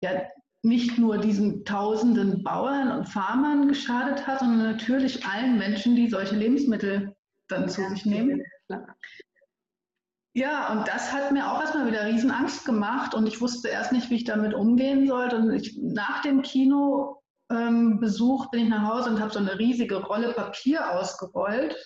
[0.00, 0.22] ja,
[0.66, 6.34] nicht nur diesen tausenden Bauern und Farmern geschadet hat, sondern natürlich allen Menschen, die solche
[6.34, 7.14] Lebensmittel
[7.48, 8.42] dann zu sich nehmen.
[10.34, 13.92] Ja, und das hat mir auch erstmal wieder riesen Angst gemacht und ich wusste erst
[13.92, 15.36] nicht, wie ich damit umgehen sollte.
[15.36, 20.02] Und ich, nach dem Kinobesuch ähm, bin ich nach Hause und habe so eine riesige
[20.02, 21.76] Rolle Papier ausgerollt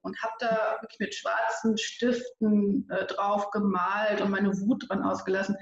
[0.00, 5.56] und habe da wirklich mit schwarzen Stiften äh, drauf gemalt und meine Wut dran ausgelassen.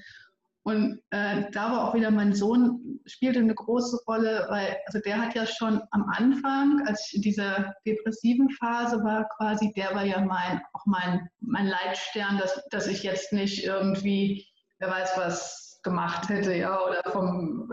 [0.68, 5.18] Und äh, da war auch wieder mein Sohn, spielte eine große Rolle, weil also der
[5.18, 10.04] hat ja schon am Anfang, als ich in dieser depressiven Phase war, quasi, der war
[10.04, 14.46] ja mein, auch mein, mein Leitstern, dass, dass ich jetzt nicht irgendwie,
[14.78, 17.72] wer weiß was gemacht hätte, ja, oder vom,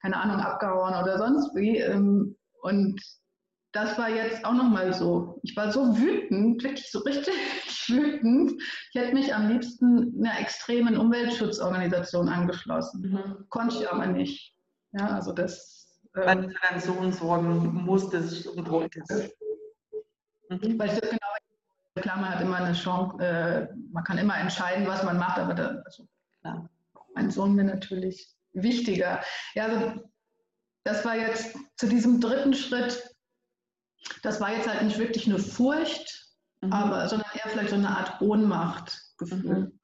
[0.00, 1.78] keine Ahnung, abgehauen oder sonst wie.
[1.78, 3.02] Ähm, und
[3.72, 5.38] das war jetzt auch nochmal so.
[5.42, 7.34] Ich war so wütend, wirklich so richtig
[7.88, 8.60] wütend.
[8.92, 13.10] Ich hätte mich am liebsten einer extremen Umweltschutzorganisation angeschlossen.
[13.10, 13.46] Mhm.
[13.48, 14.54] Konnte ich aber nicht.
[14.92, 16.00] Ja, also das.
[16.16, 19.10] Ähm, Weil du für deinen Sohn sorgen musstest und wolltest.
[20.48, 20.78] Mhm.
[20.78, 21.18] Weil ich genau,
[21.94, 25.54] klar, man hat immer eine Chance, äh, man kann immer entscheiden, was man macht, aber
[25.54, 26.08] da, also,
[26.40, 26.68] klar,
[27.14, 29.20] mein Sohn wäre natürlich wichtiger.
[29.54, 30.02] Ja, also
[30.82, 33.09] das war jetzt zu diesem dritten Schritt
[34.22, 36.72] das war jetzt halt nicht wirklich eine Furcht, mhm.
[36.72, 39.58] aber, sondern eher vielleicht so eine Art Ohnmachtgefühl.
[39.58, 39.80] Mhm.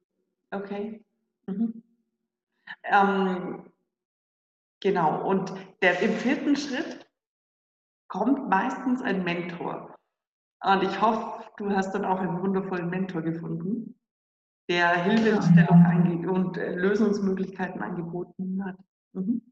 [0.50, 1.04] Okay.
[1.46, 1.82] Mhm.
[2.84, 3.72] Ähm,
[4.80, 5.52] genau, und
[5.82, 7.06] der, im vierten Schritt
[8.08, 9.94] kommt meistens ein Mentor.
[10.64, 13.98] Und ich hoffe, du hast dann auch einen wundervollen Mentor gefunden,
[14.68, 16.30] der Hilfestellung ja.
[16.30, 18.76] und äh, Lösungsmöglichkeiten angeboten hat.
[19.12, 19.42] Mhm.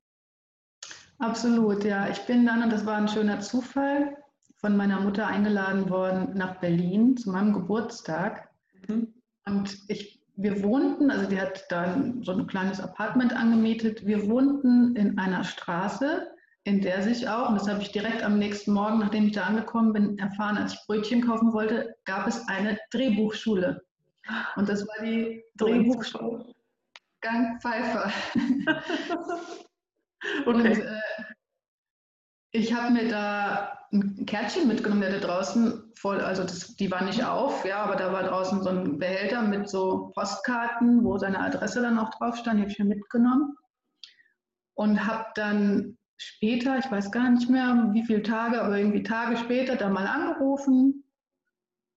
[1.18, 2.08] Absolut, ja.
[2.08, 4.16] Ich bin dann, und das war ein schöner Zufall,
[4.64, 8.48] von meiner Mutter eingeladen worden nach Berlin zu meinem Geburtstag.
[8.88, 9.12] Mhm.
[9.44, 14.06] Und ich, wir wohnten, also die hat dann so ein kleines Apartment angemietet.
[14.06, 18.38] Wir wohnten in einer Straße, in der sich auch, und das habe ich direkt am
[18.38, 22.48] nächsten Morgen, nachdem ich da angekommen bin, erfahren, als ich Brötchen kaufen wollte, gab es
[22.48, 23.82] eine Drehbuchschule.
[24.56, 26.54] Und das war die Drehbuchschule
[27.20, 28.10] Gang Pfeiffer.
[30.46, 30.46] okay.
[30.46, 31.00] Und äh,
[32.52, 37.04] ich habe mir da ein Kärtchen mitgenommen, der da draußen voll, also das, die war
[37.04, 41.40] nicht auf, ja, aber da war draußen so ein Behälter mit so Postkarten, wo seine
[41.40, 43.56] Adresse dann auch drauf stand, die habe ich mir mitgenommen.
[44.76, 49.36] Und habe dann später, ich weiß gar nicht mehr, wie viele Tage, aber irgendwie Tage
[49.36, 51.04] später da mal angerufen.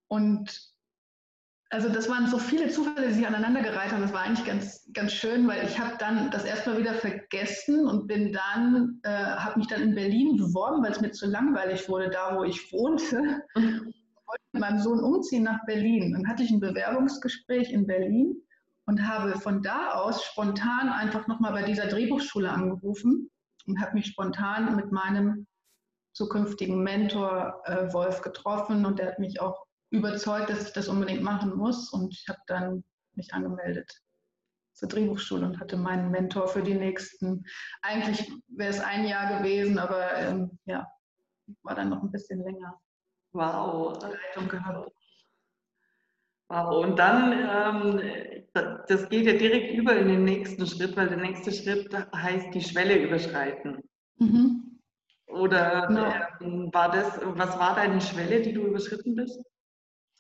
[0.08, 0.77] Und
[1.70, 4.02] also das waren so viele Zufälle, die sich aneinandergereiht haben.
[4.02, 8.08] Das war eigentlich ganz, ganz schön, weil ich habe dann das erstmal wieder vergessen und
[8.08, 12.10] bin dann, äh, habe mich dann in Berlin beworben, weil es mir zu langweilig wurde,
[12.10, 13.42] da wo ich wohnte.
[13.56, 13.94] Mhm.
[14.26, 16.14] wollte mit meinem Sohn umziehen nach Berlin.
[16.14, 18.36] Dann hatte ich ein Bewerbungsgespräch in Berlin
[18.86, 23.30] und habe von da aus spontan einfach nochmal bei dieser Drehbuchschule angerufen
[23.66, 25.48] und habe mich spontan mit meinem
[26.14, 31.24] zukünftigen Mentor äh, Wolf getroffen und der hat mich auch überzeugt, dass ich das unbedingt
[31.24, 31.92] machen muss.
[31.92, 33.92] Und ich habe dann mich angemeldet
[34.74, 37.44] zur Drehbuchschule und hatte meinen Mentor für die nächsten.
[37.82, 40.88] Eigentlich wäre es ein Jahr gewesen, aber ähm, ja,
[41.64, 42.80] war dann noch ein bisschen länger.
[43.32, 43.98] Wow.
[44.04, 44.92] Leitung gehabt.
[46.50, 48.42] Wow, und dann, ähm,
[48.88, 52.62] das geht ja direkt über in den nächsten Schritt, weil der nächste Schritt heißt die
[52.62, 53.82] Schwelle überschreiten.
[54.18, 54.80] Mhm.
[55.28, 56.14] Oder genau.
[56.40, 59.42] ähm, war das, was war deine Schwelle, die du überschritten bist?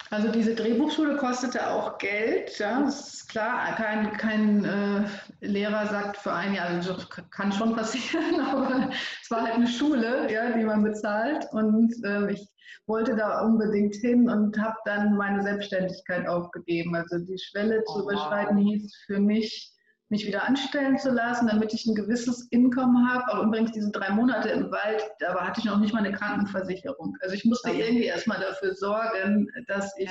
[0.09, 3.75] Also diese Drehbuchschule kostete auch Geld, ja, das ist klar.
[3.75, 5.05] Kein, kein äh,
[5.41, 6.95] Lehrer sagt für ein Jahr, also
[7.31, 8.89] kann schon passieren, aber
[9.21, 11.45] es war halt eine Schule, ja, die man bezahlt.
[11.51, 12.47] Und äh, ich
[12.85, 16.95] wollte da unbedingt hin und habe dann meine Selbstständigkeit aufgegeben.
[16.95, 19.76] Also die Schwelle zu oh, überschreiten hieß für mich,
[20.09, 23.33] mich wieder anstellen zu lassen, damit ich ein gewisses Income habe.
[23.33, 27.17] Auch übrigens diese drei Monate im Wald, da hatte ich noch nicht mal eine Krankenversicherung.
[27.21, 27.81] Also ich musste okay.
[27.81, 30.09] irgendwie erstmal dafür sorgen, dass ich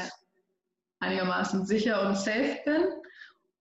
[1.01, 2.83] einigermaßen sicher und safe bin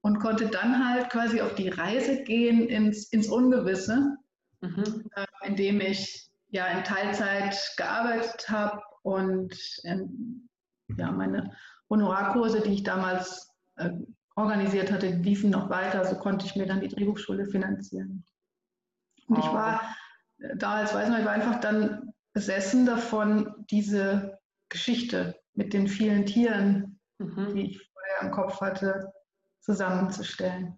[0.01, 4.17] und konnte dann halt quasi auf die Reise gehen ins, ins Ungewisse,
[4.61, 5.09] mhm.
[5.15, 10.49] äh, indem ich ja in Teilzeit gearbeitet habe und in,
[10.97, 11.55] ja, meine
[11.89, 13.89] Honorarkurse, die ich damals äh,
[14.35, 16.05] organisiert hatte, liefen noch weiter.
[16.05, 18.25] So konnte ich mir dann die Drehbuchschule finanzieren.
[19.27, 19.81] Und ich war
[20.57, 26.99] da als Weißmann, ich war einfach dann besessen davon, diese Geschichte mit den vielen Tieren,
[27.17, 27.55] mhm.
[27.55, 29.13] die ich vorher im Kopf hatte,
[29.61, 30.77] zusammenzustellen.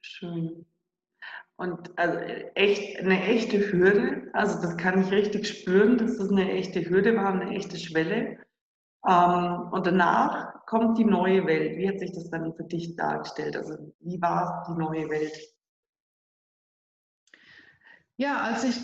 [0.00, 0.66] Schön.
[1.56, 6.50] Und also echt eine echte Hürde, also das kann ich richtig spüren, dass das eine
[6.50, 8.38] echte Hürde war, eine echte Schwelle.
[9.06, 11.76] Ähm, und danach kommt die neue Welt.
[11.76, 13.56] Wie hat sich das dann für dich dargestellt?
[13.56, 15.36] Also wie war die neue Welt?
[18.16, 18.76] Ja, als ich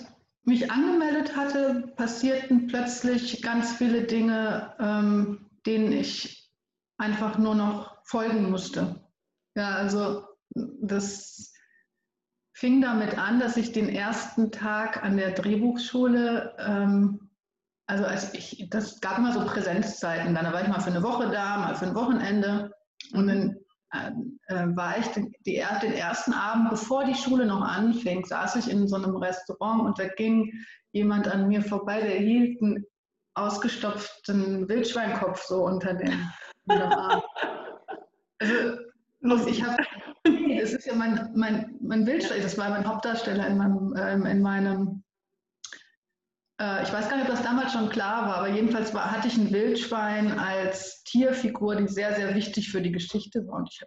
[0.44, 6.50] mich angemeldet hatte, passierten plötzlich ganz viele Dinge, ähm, denen ich
[6.98, 9.04] einfach nur noch folgen musste.
[9.54, 11.52] Ja, also das
[12.52, 17.29] fing damit an, dass ich den ersten Tag an der Drehbuchschule ähm,
[17.90, 20.32] also als ich, das gab immer so Präsenzzeiten.
[20.32, 22.72] Dann war ich mal für eine Woche da, mal für ein Wochenende.
[23.12, 23.56] Und dann
[23.92, 24.10] äh,
[24.46, 28.70] äh, war ich den, die, den ersten Abend, bevor die Schule noch anfing, saß ich
[28.70, 30.52] in so einem Restaurant und da ging
[30.92, 32.86] jemand an mir vorbei, der hielt einen
[33.34, 36.30] ausgestopften Wildschweinkopf so unter dem,
[36.68, 37.22] Arm.
[39.22, 39.76] Also ich habe,
[40.60, 44.42] das ist ja mein, mein, mein Wildschwein, das war mein Hauptdarsteller in meinem, äh, in
[44.42, 45.02] meinem
[46.60, 49.28] äh, ich weiß gar nicht, ob das damals schon klar war, aber jedenfalls war, hatte
[49.28, 53.60] ich ein Wildschwein als Tierfigur, die sehr, sehr wichtig für die Geschichte war.
[53.60, 53.82] Und ich,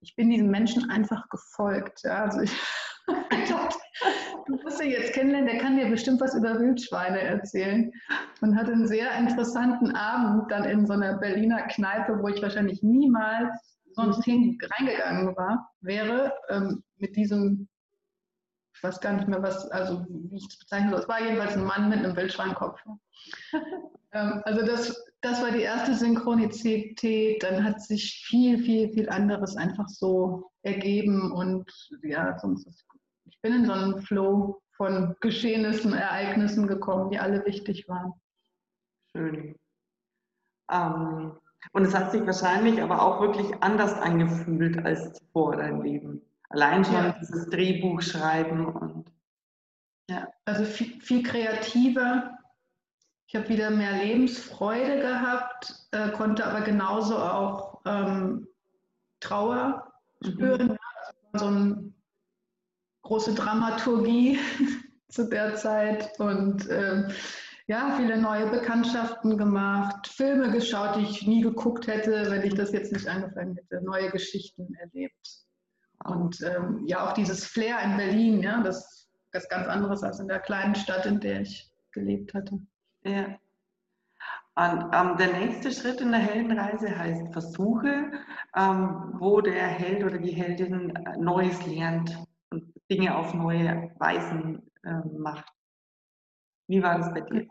[0.00, 2.00] ich bin diesem Menschen einfach gefolgt.
[2.04, 2.24] Ja.
[2.24, 2.52] Also ich,
[3.48, 3.78] dachte,
[4.46, 7.90] du musst ihn jetzt kennenlernen, der kann dir bestimmt was über Wildschweine erzählen.
[8.40, 12.82] Und hatte einen sehr interessanten Abend dann in so einer Berliner Kneipe, wo ich wahrscheinlich
[12.82, 17.68] niemals sonst hin reingegangen war, wäre ähm, mit diesem
[18.84, 21.00] weiß gar nicht mehr, was, also wie ich es bezeichnen soll.
[21.00, 22.78] Es war jedenfalls ein Mann mit einem Wildschweinkopf.
[24.12, 27.42] ähm, also das, das war die erste Synchronizität.
[27.42, 31.70] Dann hat sich viel, viel, viel anderes einfach so ergeben und
[32.02, 32.84] ja, sonst ist,
[33.24, 38.12] ich bin in so einen Flow von Geschehnissen, Ereignissen gekommen, die alle wichtig waren.
[39.12, 39.56] Schön.
[40.70, 41.32] Ähm,
[41.72, 46.20] und es hat sich wahrscheinlich aber auch wirklich anders angefühlt als zuvor dein Leben.
[46.50, 47.16] Allein schon ja.
[47.20, 49.10] dieses Drehbuch schreiben und
[50.08, 50.28] ja.
[50.44, 52.38] Also viel, viel kreativer.
[53.26, 58.46] Ich habe wieder mehr Lebensfreude gehabt, äh, konnte aber genauso auch ähm,
[59.20, 60.30] Trauer mhm.
[60.30, 60.68] spüren.
[60.68, 61.38] Mhm.
[61.38, 61.92] So eine
[63.02, 64.38] große Dramaturgie
[65.08, 67.08] zu der Zeit und äh,
[67.66, 72.72] ja, viele neue Bekanntschaften gemacht, Filme geschaut, die ich nie geguckt hätte, wenn ich das
[72.72, 75.46] jetzt nicht angefangen hätte, neue Geschichten erlebt.
[76.04, 80.28] Und ähm, ja, auch dieses Flair in Berlin, ja, das ist ganz anderes als in
[80.28, 82.60] der kleinen Stadt, in der ich gelebt hatte.
[83.04, 83.38] Ja.
[84.56, 88.12] Und ähm, der nächste Schritt in der Heldenreise heißt Versuche,
[88.54, 92.16] ähm, wo der Held oder die Heldin äh, Neues lernt
[92.50, 95.46] und Dinge auf neue Weisen äh, macht.
[96.68, 97.48] Wie war das bei dir?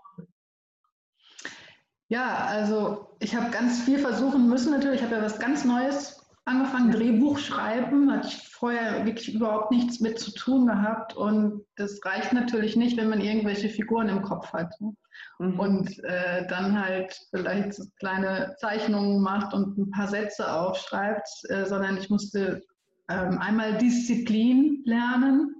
[2.07, 5.01] Ja, also ich habe ganz viel versuchen müssen natürlich.
[5.01, 9.99] Ich habe ja was ganz Neues angefangen, Drehbuch schreiben, hatte ich vorher wirklich überhaupt nichts
[9.99, 14.51] mit zu tun gehabt und das reicht natürlich nicht, wenn man irgendwelche Figuren im Kopf
[14.51, 14.93] hat ne?
[15.39, 15.59] mhm.
[15.59, 21.97] und äh, dann halt vielleicht kleine Zeichnungen macht und ein paar Sätze aufschreibt, äh, sondern
[21.97, 22.61] ich musste
[23.09, 25.55] ähm, einmal Disziplin lernen,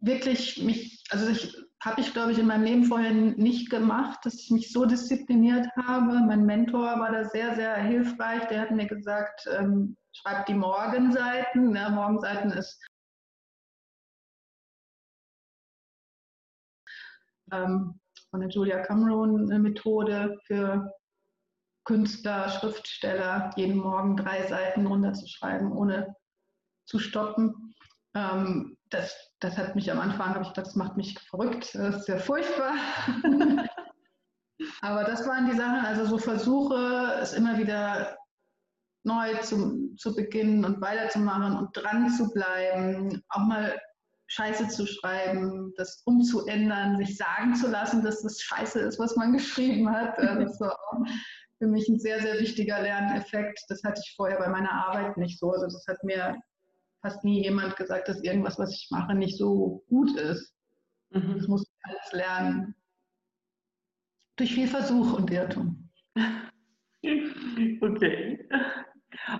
[0.00, 1.56] wirklich mich, also ich
[1.86, 5.68] habe ich, glaube ich, in meinem Leben vorher nicht gemacht, dass ich mich so diszipliniert
[5.76, 6.20] habe.
[6.26, 8.48] Mein Mentor war da sehr, sehr hilfreich.
[8.48, 11.76] Der hat mir gesagt, ähm, schreib die Morgenseiten.
[11.76, 12.84] Ja, Morgenseiten ist
[17.52, 18.00] ähm,
[18.30, 20.92] von der Julia Cameron eine Methode für
[21.84, 26.16] Künstler, Schriftsteller, jeden Morgen drei Seiten runterzuschreiben, ohne
[26.84, 27.72] zu stoppen.
[28.16, 31.96] Ähm, das, das hat mich am Anfang, habe ich gedacht, das macht mich verrückt, das
[31.96, 32.74] ist ja furchtbar.
[34.80, 38.16] Aber das waren die Sachen, also so Versuche, es immer wieder
[39.04, 43.78] neu zu, zu beginnen und weiterzumachen und dran zu bleiben, auch mal
[44.28, 49.32] Scheiße zu schreiben, das umzuändern, sich sagen zu lassen, dass das Scheiße ist, was man
[49.32, 50.18] geschrieben hat.
[50.18, 50.76] Das war
[51.58, 53.60] für mich ein sehr, sehr wichtiger Lerneffekt.
[53.68, 55.52] Das hatte ich vorher bei meiner Arbeit nicht so.
[55.52, 56.36] Also das hat mir
[57.00, 60.54] fast nie jemand gesagt, dass irgendwas, was ich mache, nicht so gut ist.
[61.10, 61.34] Mhm.
[61.36, 62.74] Das muss ich alles lernen.
[64.36, 65.90] Durch viel Versuch und Irrtum.
[67.80, 68.48] Okay.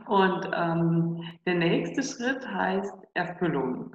[0.07, 3.95] Und ähm, der nächste Schritt heißt Erfüllung.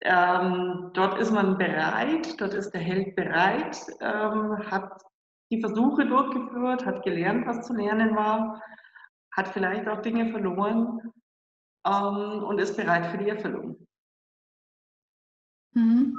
[0.00, 5.02] Ähm, dort ist man bereit, dort ist der Held bereit, ähm, hat
[5.50, 8.60] die Versuche durchgeführt, hat gelernt, was zu lernen war,
[9.36, 11.12] hat vielleicht auch Dinge verloren
[11.86, 13.86] ähm, und ist bereit für die Erfüllung.
[15.74, 16.18] Mhm.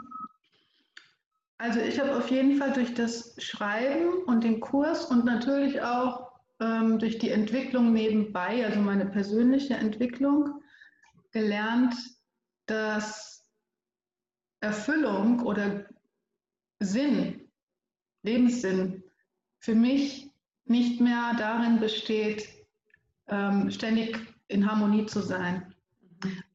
[1.58, 6.32] Also ich habe auf jeden Fall durch das Schreiben und den Kurs und natürlich auch
[6.60, 10.62] ähm, durch die Entwicklung nebenbei, also meine persönliche Entwicklung,
[11.32, 11.96] gelernt,
[12.66, 13.48] dass
[14.60, 15.86] Erfüllung oder
[16.80, 17.50] Sinn,
[18.24, 19.04] Lebenssinn
[19.60, 20.32] für mich
[20.66, 22.48] nicht mehr darin besteht,
[23.28, 25.74] ähm, ständig in Harmonie zu sein.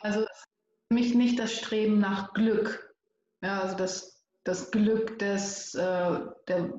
[0.01, 2.95] Also für mich nicht das Streben nach Glück,
[3.43, 6.72] ja, also das, das Glück des, äh, der,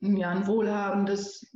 [0.00, 1.46] ja, ein wohlhabendes,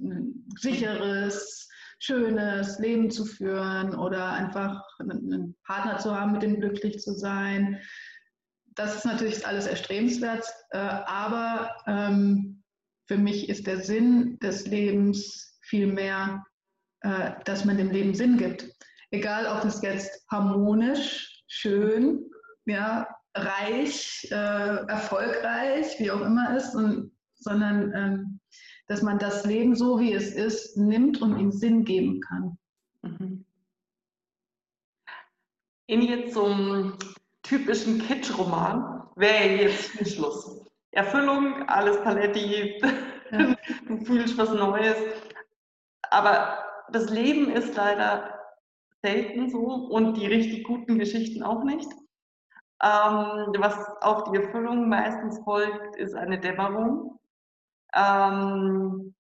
[0.56, 1.68] sicheres,
[2.00, 7.80] schönes Leben zu führen oder einfach einen Partner zu haben, mit dem glücklich zu sein,
[8.78, 12.62] das ist natürlich alles erstrebenswert, äh, aber ähm,
[13.06, 16.44] für mich ist der Sinn des Lebens vielmehr,
[17.00, 18.70] äh, dass man dem Leben Sinn gibt.
[19.10, 22.30] Egal, ob es jetzt harmonisch, schön,
[22.66, 24.34] ja, reich, äh,
[24.86, 28.40] erfolgreich, wie auch immer ist, und, sondern ähm,
[28.86, 32.58] dass man das Leben so, wie es ist, nimmt und ihm Sinn geben kann.
[33.02, 33.44] Mhm.
[35.86, 36.92] In jetzt so
[37.42, 40.66] typischen Kitsch-Roman wäre jetzt viel Schluss.
[40.90, 42.78] Erfüllung, alles Paletti,
[43.30, 43.56] ja.
[43.86, 44.96] du fühlst was Neues.
[46.10, 48.37] Aber das Leben ist leider
[49.02, 51.88] selten so und die richtig guten Geschichten auch nicht.
[52.82, 57.18] Ähm, was auf die Erfüllung meistens folgt, ist eine Dämmerung.
[57.94, 59.14] Ähm,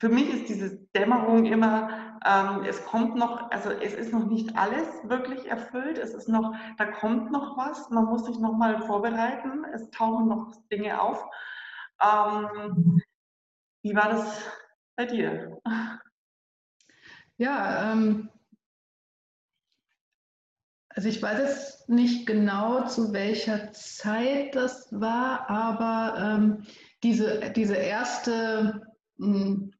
[0.00, 4.56] für mich ist diese Dämmerung immer, ähm, es kommt noch, also es ist noch nicht
[4.56, 8.80] alles wirklich erfüllt, es ist noch, da kommt noch was, man muss sich noch mal
[8.86, 11.24] vorbereiten, es tauchen noch Dinge auf.
[12.00, 13.02] Ähm,
[13.82, 14.50] wie war das
[14.96, 15.58] bei dir?
[17.38, 18.28] Ja, ähm,
[20.90, 26.66] also ich weiß jetzt nicht genau, zu welcher Zeit das war, aber ähm,
[27.02, 28.82] diese, diese erste
[29.18, 29.72] hm,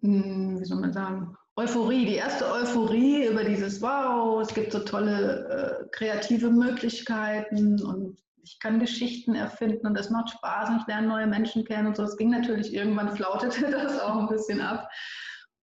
[0.00, 4.80] hm, wie soll man sagen, Euphorie, die erste Euphorie über dieses Wow, es gibt so
[4.80, 5.48] tolle
[5.84, 11.08] äh, kreative Möglichkeiten und ich kann Geschichten erfinden und das macht Spaß und ich lerne
[11.08, 12.04] neue Menschen kennen und so.
[12.04, 14.88] Es ging natürlich irgendwann, flautete das auch ein bisschen ab.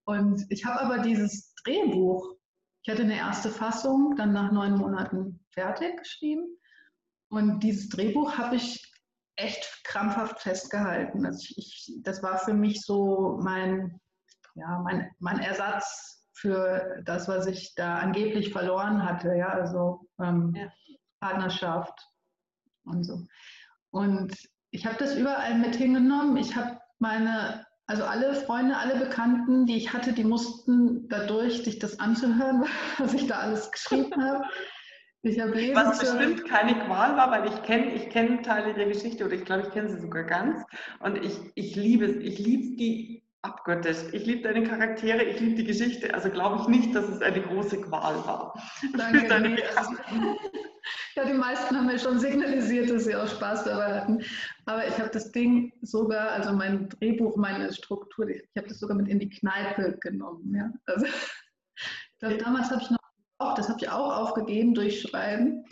[0.04, 2.36] Und ich habe aber dieses Drehbuch,
[2.82, 6.58] ich hatte eine erste Fassung, dann nach neun Monaten fertig geschrieben.
[7.30, 8.92] Und dieses Drehbuch habe ich
[9.36, 11.24] echt krampfhaft festgehalten.
[11.24, 13.98] Also ich, ich, das war für mich so mein
[14.54, 20.52] ja, mein, mein Ersatz für das, was ich da angeblich verloren hatte, ja, also ähm,
[20.56, 20.68] ja.
[21.20, 21.98] Partnerschaft
[22.84, 23.26] und so.
[23.90, 24.34] Und
[24.70, 26.36] ich habe das überall mit hingenommen.
[26.36, 31.78] Ich habe meine, also alle Freunde, alle Bekannten, die ich hatte, die mussten dadurch, sich
[31.78, 32.64] das anzuhören,
[32.98, 34.44] was ich da alles geschrieben habe.
[35.22, 38.86] Ich habe lesen Was bestimmt keine Qual war, weil ich kenne ich kenn Teile der
[38.86, 40.62] Geschichte oder ich glaube, ich kenne sie sogar ganz.
[41.00, 42.16] Und ich, ich liebe es.
[42.16, 43.96] Ich liebe die abgöttisch.
[44.12, 46.12] Ich liebe deine Charaktere, ich liebe die Geschichte.
[46.12, 48.54] Also glaube ich nicht, dass es eine große Qual war.
[48.96, 49.40] Danke.
[49.40, 49.92] Nee, also,
[51.16, 54.22] ja, die meisten haben mir schon signalisiert, dass sie auch Spaß dabei hatten.
[54.66, 58.96] Aber ich habe das Ding sogar, also mein Drehbuch, meine Struktur, ich, habe das sogar
[58.96, 60.54] mit in die Kneipe genommen.
[60.54, 60.70] Ja?
[60.86, 62.98] Also, ich glaube, damals habe ich noch
[63.38, 65.64] auch, das habe ich auch aufgegeben durch Schreiben.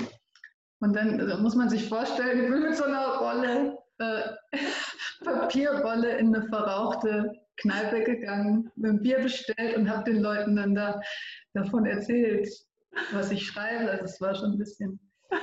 [0.80, 4.22] Und dann also muss man sich vorstellen, ich bin mit so einer Rolle, äh,
[5.24, 10.74] Papierrolle in eine verrauchte Kneipe gegangen, mir ein Bier bestellt und habe den Leuten dann
[10.74, 11.00] da
[11.54, 12.48] davon erzählt,
[13.12, 13.90] was ich schreibe.
[13.90, 15.00] Also es war schon ein bisschen.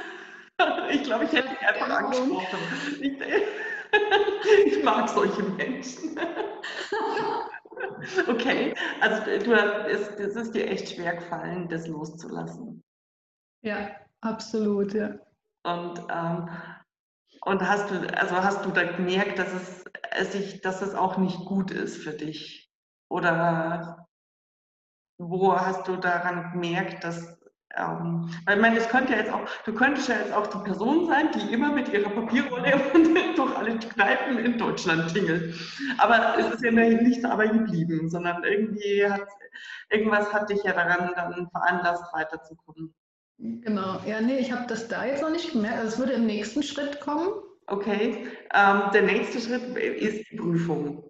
[0.92, 2.60] Ich glaube, ich hätte einfach angesprochen.
[3.02, 3.14] Ich,
[4.66, 6.20] ich mag solche Menschen.
[8.28, 9.54] Okay, also du,
[9.88, 12.84] es, es ist dir echt schwer gefallen, das loszulassen.
[13.62, 13.92] Ja,
[14.22, 15.20] absolut, ja.
[15.64, 16.50] Und ähm,
[17.46, 21.18] Und hast du, also hast du da gemerkt, dass es, es sich, dass es auch
[21.18, 22.70] nicht gut ist für dich?
[23.10, 24.08] Oder
[25.20, 27.39] wo hast du daran gemerkt, dass
[27.78, 30.58] ähm, weil ich meine, das könnte ja jetzt auch, du könntest ja jetzt auch die
[30.60, 32.82] Person sein, die immer mit ihrer Papierrolle
[33.36, 35.56] durch alle Kneipen in Deutschland tingelt.
[36.00, 39.28] Aber es ist ja nicht dabei geblieben, sondern irgendwie hat
[39.90, 42.94] irgendwas hat dich ja daran dann veranlasst, weiterzukommen.
[43.38, 45.78] Genau, ja, nee, ich habe das da jetzt noch nicht gemerkt.
[45.78, 47.30] Also es würde im nächsten Schritt kommen.
[47.68, 51.09] Okay, ähm, der nächste Schritt ist die Prüfung.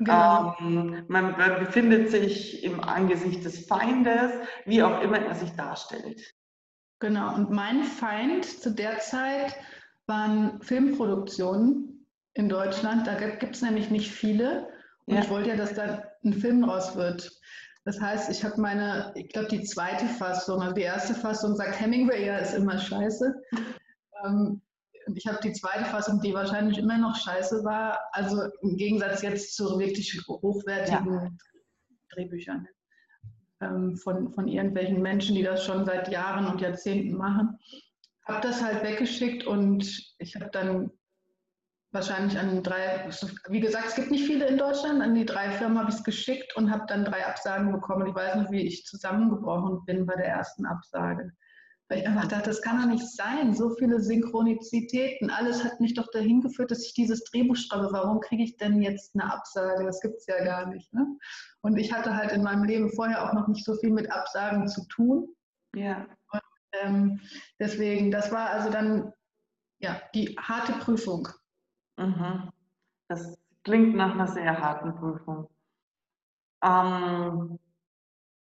[0.00, 0.56] Genau.
[0.60, 4.32] Ähm, man befindet sich im Angesicht des Feindes,
[4.64, 6.34] wie auch immer er sich darstellt.
[7.00, 9.54] Genau, und mein Feind zu der Zeit
[10.06, 13.06] waren Filmproduktionen in Deutschland.
[13.06, 14.68] Da gibt es nämlich nicht viele.
[15.04, 15.20] Und ja.
[15.20, 17.30] ich wollte ja, dass da ein Film raus wird.
[17.84, 21.78] Das heißt, ich habe meine, ich glaube, die zweite Fassung, also die erste Fassung sagt
[21.78, 23.34] Hemingway, ja, ist immer scheiße.
[24.24, 24.62] Ähm,
[25.14, 27.98] ich habe die zweite Fassung, die wahrscheinlich immer noch scheiße war.
[28.12, 31.30] Also im Gegensatz jetzt zu wirklich hochwertigen ja.
[32.10, 32.66] Drehbüchern
[33.60, 37.58] ähm, von, von irgendwelchen Menschen, die das schon seit Jahren und Jahrzehnten machen.
[38.26, 40.90] Habe das halt weggeschickt und ich habe dann
[41.92, 43.08] wahrscheinlich an drei,
[43.48, 46.04] wie gesagt, es gibt nicht viele in Deutschland, an die drei Firmen habe ich es
[46.04, 48.06] geschickt und habe dann drei Absagen bekommen.
[48.06, 51.32] Ich weiß noch, wie ich zusammengebrochen bin bei der ersten Absage.
[51.90, 53.52] Weil ich einfach dachte, das kann doch nicht sein.
[53.52, 57.88] So viele Synchronizitäten, alles hat mich doch dahin geführt, dass ich dieses Drehbuch schreibe.
[57.90, 59.84] Warum kriege ich denn jetzt eine Absage?
[59.84, 60.92] Das gibt es ja gar nicht.
[60.94, 61.04] Ne?
[61.62, 64.68] Und ich hatte halt in meinem Leben vorher auch noch nicht so viel mit Absagen
[64.68, 65.34] zu tun.
[65.74, 66.06] Ja.
[66.30, 66.42] Und,
[66.80, 67.20] ähm,
[67.58, 69.12] deswegen, das war also dann
[69.80, 71.26] ja die harte Prüfung.
[71.96, 72.52] Mhm.
[73.08, 75.48] Das klingt nach einer sehr harten Prüfung.
[76.62, 77.58] Ähm,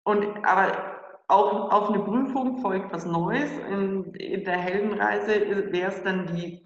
[0.03, 0.88] und aber
[1.29, 3.51] auch auf eine Prüfung folgt was Neues.
[3.69, 6.65] In, in der Heldenreise wäre es dann die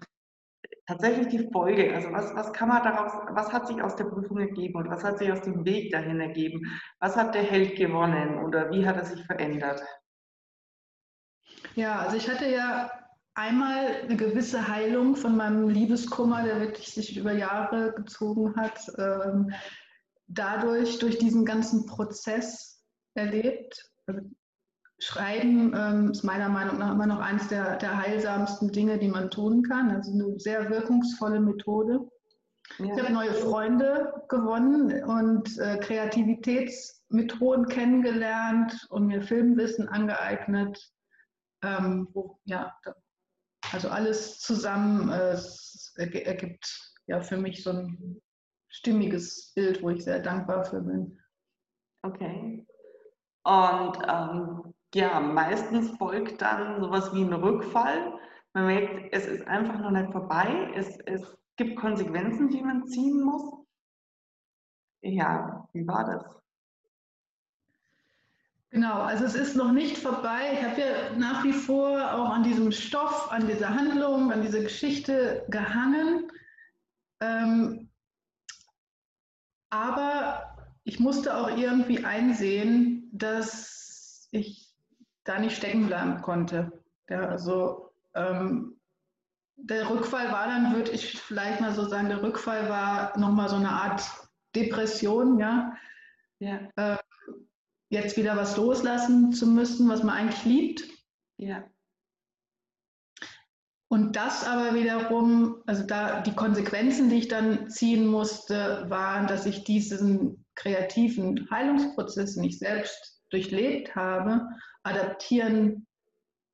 [0.86, 1.94] tatsächlich die Folge.
[1.94, 5.04] Also was, was kann man daraus, was hat sich aus der Prüfung ergeben und was
[5.04, 6.62] hat sich aus dem Weg dahin ergeben?
[6.98, 9.82] Was hat der Held gewonnen oder wie hat er sich verändert?
[11.74, 12.90] Ja, also ich hatte ja
[13.34, 19.52] einmal eine gewisse Heilung von meinem Liebeskummer, der wirklich sich über Jahre gezogen hat, ähm,
[20.26, 22.82] dadurch, durch diesen ganzen Prozess
[23.14, 23.90] erlebt.
[24.06, 24.22] Also
[24.98, 29.30] Schreiben ähm, ist meiner Meinung nach immer noch eines der, der heilsamsten Dinge, die man
[29.30, 29.90] tun kann.
[29.90, 32.00] Also eine sehr wirkungsvolle Methode.
[32.78, 32.84] Ja.
[32.86, 40.92] Ich habe neue Freunde gewonnen und äh, Kreativitätsmethoden kennengelernt und mir Filmwissen angeeignet.
[41.62, 42.74] Ähm, wo, ja,
[43.72, 45.36] also alles zusammen äh,
[45.96, 48.20] ergibt ja für mich so ein
[48.68, 51.18] stimmiges Bild, wo ich sehr dankbar für bin.
[52.02, 52.66] Okay.
[53.44, 58.18] Und ähm, ja, meistens folgt dann sowas wie ein Rückfall.
[58.52, 60.72] Man merkt, es ist einfach noch nicht vorbei.
[60.74, 63.64] Es, es gibt Konsequenzen, die man ziehen muss.
[65.02, 66.44] Ja, wie war das?
[68.70, 70.52] Genau, also es ist noch nicht vorbei.
[70.52, 74.60] Ich habe ja nach wie vor auch an diesem Stoff, an dieser Handlung, an dieser
[74.60, 76.30] Geschichte gehangen.
[77.20, 77.88] Ähm,
[79.70, 84.63] aber ich musste auch irgendwie einsehen, dass ich
[85.24, 86.72] da nicht stecken bleiben konnte.
[87.08, 88.78] Ja, also ähm,
[89.56, 93.56] der Rückfall war dann, würde ich vielleicht mal so sagen, der Rückfall war nochmal so
[93.56, 94.02] eine Art
[94.54, 95.76] Depression, ja.
[96.38, 96.60] ja.
[96.76, 96.96] Äh,
[97.88, 100.84] jetzt wieder was loslassen zu müssen, was man eigentlich liebt.
[101.36, 101.64] Ja.
[103.88, 109.46] Und das aber wiederum, also da die Konsequenzen, die ich dann ziehen musste, waren, dass
[109.46, 114.48] ich diesen kreativen Heilungsprozess nicht selbst durchlebt habe
[114.84, 115.86] adaptieren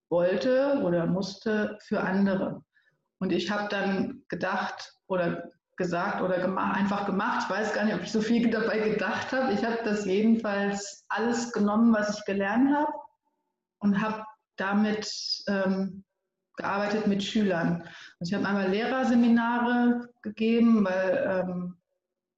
[0.09, 2.64] wollte oder musste für andere.
[3.18, 7.45] Und ich habe dann gedacht oder gesagt oder gemacht, einfach gemacht.
[7.45, 9.53] Ich weiß gar nicht, ob ich so viel dabei gedacht habe.
[9.53, 12.93] Ich habe das jedenfalls alles genommen, was ich gelernt habe
[13.78, 14.24] und habe
[14.57, 15.11] damit
[15.49, 16.05] ähm,
[16.57, 17.83] gearbeitet mit Schülern.
[18.18, 21.80] Also ich habe einmal Lehrerseminare gegeben, weil ähm,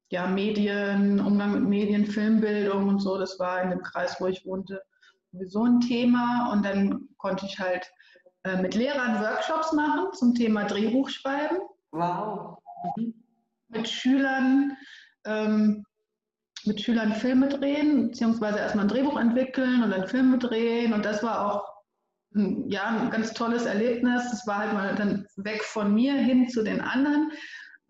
[0.09, 4.45] ja Medien, Umgang mit Medien, Filmbildung und so, das war in dem Kreis, wo ich
[4.45, 4.81] wohnte,
[5.31, 7.91] sowieso ein Thema und dann konnte ich halt
[8.43, 11.57] äh, mit Lehrern Workshops machen zum Thema Drehbuchschreiben.
[11.91, 12.57] Wow.
[12.95, 13.13] Mhm.
[13.69, 14.77] Mit Schülern,
[15.25, 15.83] ähm,
[16.65, 21.23] mit Schülern Filme drehen, beziehungsweise erstmal ein Drehbuch entwickeln und dann Filme drehen und das
[21.23, 21.73] war auch
[22.35, 24.29] ein, ja, ein ganz tolles Erlebnis.
[24.29, 27.31] Das war halt mal dann weg von mir hin zu den anderen.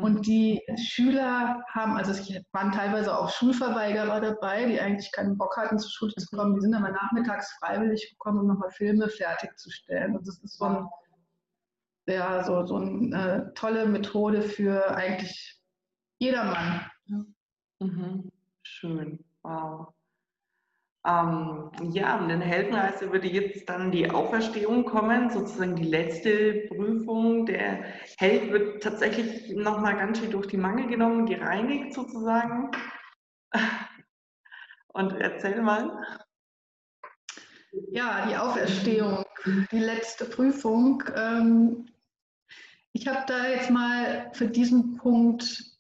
[0.04, 5.56] Und die Schüler haben, also es waren teilweise auch Schulverweigerer dabei, die eigentlich keinen Bock
[5.56, 6.56] hatten, zur Schule zu kommen.
[6.56, 10.18] Die sind aber nachmittags freiwillig gekommen, um nochmal Filme fertigzustellen.
[10.18, 10.90] Und das ist so ein,
[12.06, 15.58] ja so, so eine äh, tolle Methode für eigentlich
[16.20, 16.82] jedermann.
[17.80, 18.30] Mhm.
[18.62, 19.94] Schön, wow.
[21.06, 27.46] Ähm, ja, und in Heldenreise würde jetzt dann die Auferstehung kommen, sozusagen die letzte Prüfung.
[27.46, 27.84] Der
[28.18, 32.72] Held wird tatsächlich nochmal ganz schön durch die Mangel genommen, gereinigt sozusagen.
[34.94, 35.92] Und erzähl mal.
[37.92, 39.26] Ja, die Auferstehung,
[39.72, 41.04] die letzte Prüfung.
[41.16, 41.88] Ähm,
[42.94, 45.73] ich habe da jetzt mal für diesen Punkt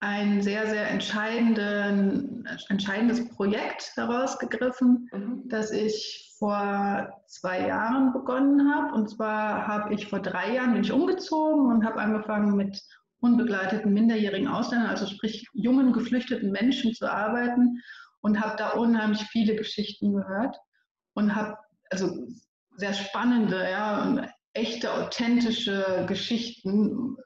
[0.00, 5.48] ein sehr, sehr entscheidendes Projekt herausgegriffen, mhm.
[5.48, 8.94] das ich vor zwei Jahren begonnen habe.
[8.94, 12.80] Und zwar habe ich vor drei Jahren bin ich umgezogen und habe angefangen mit
[13.20, 17.82] unbegleiteten minderjährigen Ausländern, also sprich jungen geflüchteten Menschen zu arbeiten
[18.20, 20.56] und habe da unheimlich viele Geschichten gehört
[21.14, 21.56] und habe
[21.90, 22.28] also
[22.76, 27.16] sehr spannende, ja, echte, authentische Geschichten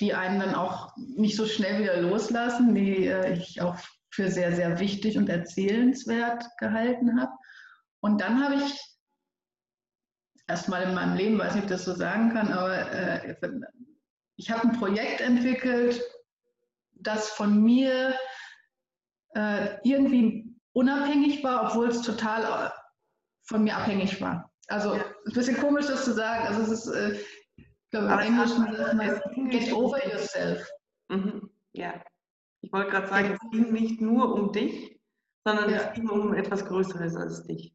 [0.00, 3.76] die einen dann auch nicht so schnell wieder loslassen, die äh, ich auch
[4.10, 7.32] für sehr, sehr wichtig und erzählenswert gehalten habe.
[8.00, 8.80] Und dann habe ich
[10.46, 13.36] erstmal in meinem Leben, weiß nicht, ob ich das so sagen kann, aber äh,
[14.36, 16.00] ich habe ein Projekt entwickelt,
[16.92, 18.14] das von mir
[19.34, 22.72] äh, irgendwie unabhängig war, obwohl es total
[23.44, 24.50] von mir abhängig war.
[24.68, 26.46] Also ein bisschen komisch, das zu sagen.
[26.46, 27.20] Also es ist,
[27.88, 30.70] ich glaube, im Englischen sagt man, get over yourself.
[31.08, 31.48] Mhm.
[31.72, 31.94] Ja.
[32.60, 35.00] Ich wollte gerade sagen, es ging nicht nur um dich,
[35.46, 35.76] sondern ja.
[35.78, 37.74] es ging um etwas Größeres als dich.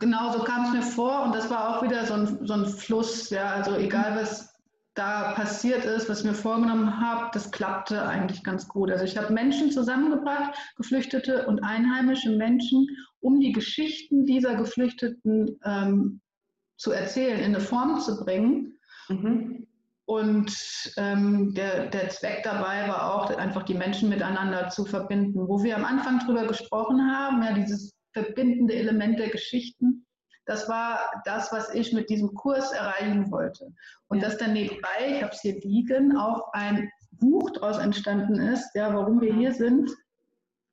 [0.00, 2.66] Genau, so kam es mir vor und das war auch wieder so ein, so ein
[2.66, 3.30] Fluss.
[3.30, 4.52] Ja, also egal was
[4.92, 8.90] da passiert ist, was ich mir vorgenommen habe, das klappte eigentlich ganz gut.
[8.90, 12.86] Also ich habe Menschen zusammengebracht, Geflüchtete und einheimische Menschen,
[13.20, 16.20] um die Geschichten dieser Geflüchteten ähm,
[16.82, 18.76] zu erzählen, in eine Form zu bringen.
[19.08, 19.68] Mhm.
[20.04, 20.52] Und
[20.96, 25.46] ähm, der, der Zweck dabei war auch, einfach die Menschen miteinander zu verbinden.
[25.46, 30.04] Wo wir am Anfang drüber gesprochen haben, ja, dieses verbindende Element der Geschichten,
[30.44, 33.72] das war das, was ich mit diesem Kurs erreichen wollte.
[34.08, 34.24] Und ja.
[34.24, 38.92] dass dann nebenbei, ich habe es hier liegen, auch ein Buch daraus entstanden ist, ja,
[38.92, 39.88] warum wir hier sind,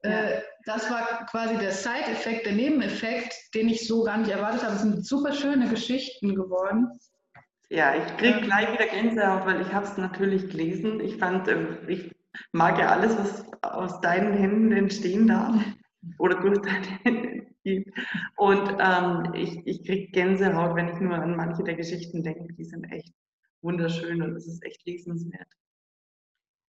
[0.02, 4.76] äh, das war quasi der Side-Effekt, der Nebeneffekt, den ich so gar nicht erwartet habe.
[4.76, 6.90] Es sind super schöne Geschichten geworden.
[7.70, 11.00] Ja, ich kriege gleich wieder Gänsehaut, weil ich habe es natürlich gelesen.
[11.02, 12.12] Ich fand, äh, ich
[12.52, 15.56] mag ja alles, was aus deinen Händen entstehen darf
[16.20, 17.46] oder durch deine Hände.
[18.38, 22.54] Und ähm, ich, ich kriege Gänsehaut, wenn ich nur an manche der Geschichten denke.
[22.54, 23.14] Die sind echt
[23.62, 25.52] wunderschön und es ist echt lesenswert.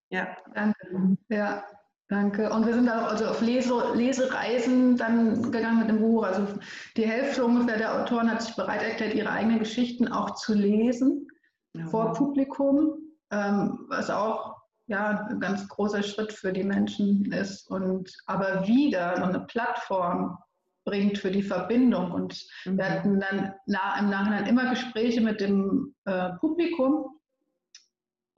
[0.10, 0.36] Ja.
[0.54, 1.18] Danke.
[1.30, 1.64] Ja,
[2.10, 2.50] Danke.
[2.50, 6.24] Und wir sind auch also auf Lese, Lesereisen dann gegangen mit dem Buch.
[6.24, 6.48] Also
[6.98, 11.28] die Hälfte ungefähr der Autoren hat sich bereit erklärt, ihre eigenen Geschichten auch zu lesen
[11.74, 11.86] ja.
[11.86, 12.98] vor Publikum,
[13.30, 14.56] ähm, was auch
[14.88, 20.36] ja, ein ganz großer Schritt für die Menschen ist und aber wieder so eine Plattform
[20.86, 22.12] bringt für die Verbindung.
[22.12, 22.78] Und mhm.
[22.78, 27.19] wir hatten dann na, im Nachhinein immer Gespräche mit dem äh, Publikum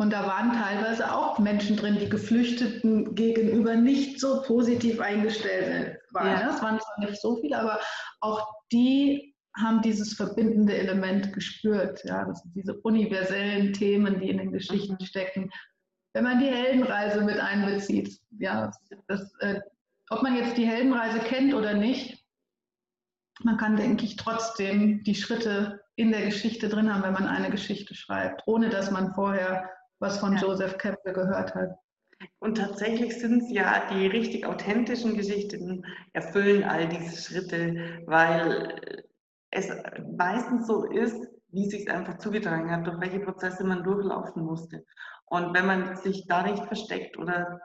[0.02, 6.42] und da waren teilweise auch Menschen drin, die Geflüchteten gegenüber nicht so positiv eingestellt waren.
[6.42, 6.50] Ja.
[6.50, 7.80] Es waren zwar nicht so viele, aber
[8.20, 12.04] auch die haben dieses verbindende Element gespürt.
[12.04, 15.06] Ja, das sind diese universellen Themen, die in den Geschichten mhm.
[15.06, 15.52] stecken.
[16.14, 18.72] Wenn man die Heldenreise mit einbezieht, ja,
[19.08, 19.60] das, äh,
[20.10, 22.26] ob man jetzt die Heldenreise kennt oder nicht,
[23.44, 27.52] man kann, denke ich, trotzdem die Schritte in der Geschichte drin haben, wenn man eine
[27.52, 29.70] Geschichte schreibt, ohne dass man vorher
[30.02, 30.42] was von ja.
[30.42, 31.78] Joseph Campbell gehört hat.
[32.40, 39.04] Und tatsächlich sind es ja die richtig authentischen Geschichten, erfüllen all diese Schritte, weil
[39.52, 39.70] es
[40.18, 44.86] meistens so ist, wie es sich einfach zugetragen hat, durch welche Prozesse man durchlaufen musste.
[45.26, 47.60] Und wenn man sich da nicht versteckt oder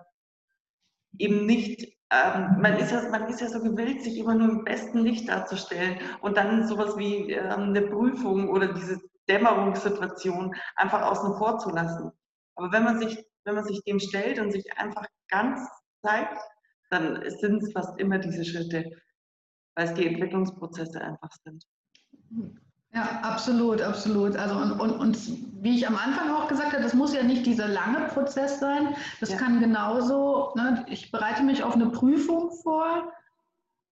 [1.18, 4.64] eben nicht, ähm, man, ist ja, man ist ja so gewillt, sich immer nur im
[4.64, 11.37] besten Licht darzustellen und dann sowas wie ähm, eine Prüfung oder diese Dämmerungssituation einfach außen
[11.37, 12.12] vor zu lassen.
[12.57, 15.61] Aber wenn man sich, wenn man sich dem stellt und sich einfach ganz
[16.02, 16.38] zeigt,
[16.90, 18.90] dann sind es fast immer diese Schritte,
[19.74, 21.64] weil es die Entwicklungsprozesse einfach sind.
[22.94, 24.36] Ja, absolut, absolut.
[24.36, 25.18] Also und, und, und
[25.62, 28.96] wie ich am Anfang auch gesagt habe, das muss ja nicht dieser lange Prozess sein.
[29.20, 29.36] Das ja.
[29.36, 33.12] kann genauso, ne, ich bereite mich auf eine Prüfung vor.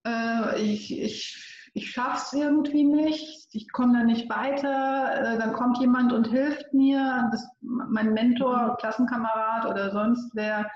[0.07, 5.53] Äh, ich, ich ich schaffe es irgendwie nicht, ich komme da nicht weiter, äh, dann
[5.53, 8.77] kommt jemand und hilft mir, das, mein Mentor.
[8.79, 10.71] Klassenkamerad oder sonst wer,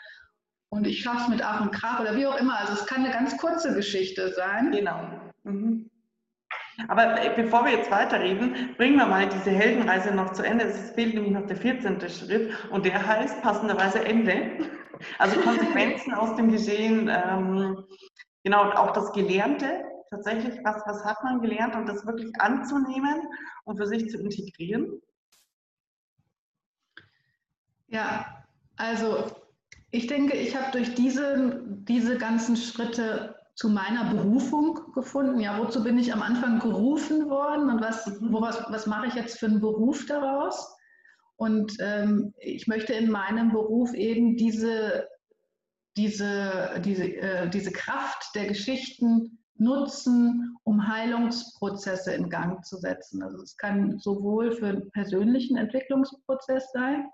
[0.71, 2.59] und ich schaffe es mit Ach und Krach oder wie auch immer.
[2.59, 4.71] Also es kann eine ganz kurze Geschichte sein.
[4.71, 5.01] Genau.
[5.45, 5.91] Mhm.
[6.87, 10.67] Aber äh, bevor wir jetzt weiterreden, bringen wir mal diese Heldenreise noch zu Ende.
[10.67, 12.01] Es fehlt nämlich noch der 14.
[12.09, 14.69] Schritt und der heißt passenderweise Ende.
[15.19, 17.85] Also Konsequenzen aus dem Geschehen, ähm,
[18.45, 23.21] genau, auch das Gelernte, tatsächlich, was, was hat man gelernt und das wirklich anzunehmen
[23.65, 25.01] und für sich zu integrieren.
[27.89, 28.45] Ja,
[28.77, 29.31] also
[29.91, 35.41] ich denke, ich habe durch diese, diese ganzen Schritte zu meiner Berufung gefunden.
[35.41, 39.39] Ja, wozu bin ich am Anfang gerufen worden und was, woraus, was mache ich jetzt
[39.39, 40.77] für einen Beruf daraus?
[41.37, 45.09] Und ähm, ich möchte in meinem Beruf eben diese,
[45.97, 53.23] diese, diese, äh, diese Kraft der Geschichten nutzen, um Heilungsprozesse in Gang zu setzen.
[53.23, 57.09] Also es kann sowohl für einen persönlichen Entwicklungsprozess sein,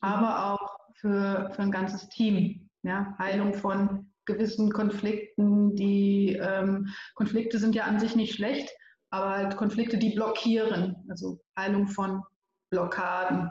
[0.00, 2.68] aber auch für, für ein ganzes Team.
[2.82, 3.14] Ja?
[3.18, 8.70] Heilung von gewissen Konflikten, die ähm, Konflikte sind ja an sich nicht schlecht,
[9.10, 12.22] aber halt Konflikte, die blockieren, also Heilung von
[12.70, 13.50] Blockaden.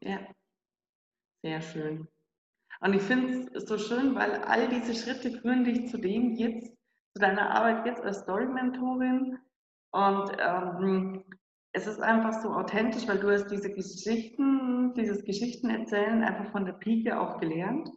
[0.00, 0.18] Ja,
[1.44, 2.08] sehr schön.
[2.80, 6.71] Und ich finde es so schön, weil all diese Schritte führen dich zu dem jetzt,
[7.14, 9.38] zu deiner Arbeit jetzt als Story-Mentorin.
[9.92, 11.24] Und ähm,
[11.72, 16.74] es ist einfach so authentisch, weil du hast diese Geschichten, dieses Geschichtenerzählen einfach von der
[16.74, 17.90] Pike auf gelernt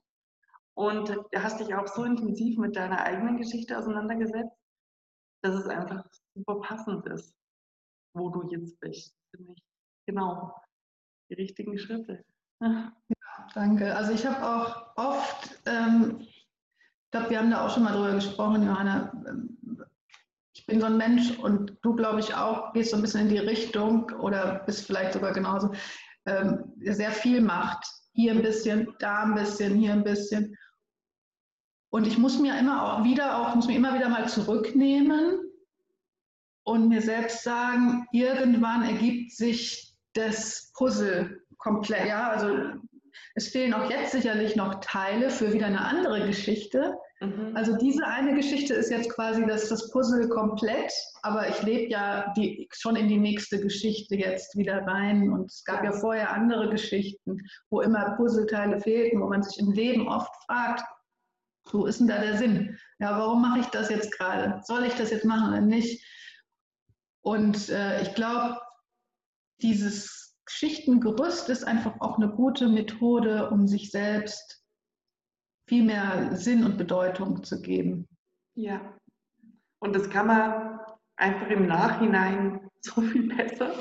[0.76, 4.58] und hast dich auch so intensiv mit deiner eigenen Geschichte auseinandergesetzt,
[5.42, 7.34] dass es einfach super passend ist,
[8.14, 9.16] wo du jetzt bist.
[9.32, 9.64] Finde ich
[10.06, 10.56] genau
[11.30, 12.24] die richtigen Schritte.
[12.62, 12.94] Ja,
[13.54, 13.96] danke.
[13.96, 16.26] Also ich habe auch oft, ähm,
[17.16, 19.10] glaube, wir haben da auch schon mal drüber gesprochen, Johanna,
[20.54, 23.30] ich bin so ein Mensch und du, glaube ich, auch, gehst so ein bisschen in
[23.30, 25.72] die Richtung oder bist vielleicht sogar genauso,
[26.26, 27.86] ähm, sehr viel macht.
[28.12, 30.58] Hier ein bisschen, da ein bisschen, hier ein bisschen.
[31.90, 35.40] Und ich muss mir immer auch wieder auch, muss mir immer wieder mal zurücknehmen
[36.66, 42.08] und mir selbst sagen, irgendwann ergibt sich das Puzzle komplett.
[42.08, 42.82] Ja, also
[43.36, 46.98] es fehlen auch jetzt sicherlich noch Teile für wieder eine andere Geschichte.
[47.20, 47.52] Mhm.
[47.54, 52.34] Also diese eine Geschichte ist jetzt quasi das, das Puzzle komplett, aber ich lebe ja
[52.38, 55.32] die, schon in die nächste Geschichte jetzt wieder rein.
[55.32, 57.40] Und es gab ja vorher andere Geschichten,
[57.70, 60.84] wo immer Puzzleteile fehlten, wo man sich im Leben oft fragt,
[61.72, 62.78] wo ist denn da der Sinn?
[63.00, 64.62] Ja, warum mache ich das jetzt gerade?
[64.64, 66.06] Soll ich das jetzt machen oder nicht?
[67.22, 68.60] Und äh, ich glaube,
[69.62, 74.64] dieses Geschichtengerüst ist einfach auch eine gute Methode, um sich selbst
[75.68, 78.08] viel mehr Sinn und Bedeutung zu geben.
[78.56, 78.96] Ja,
[79.80, 80.80] und das kann man
[81.16, 83.72] einfach im Nachhinein so viel besser.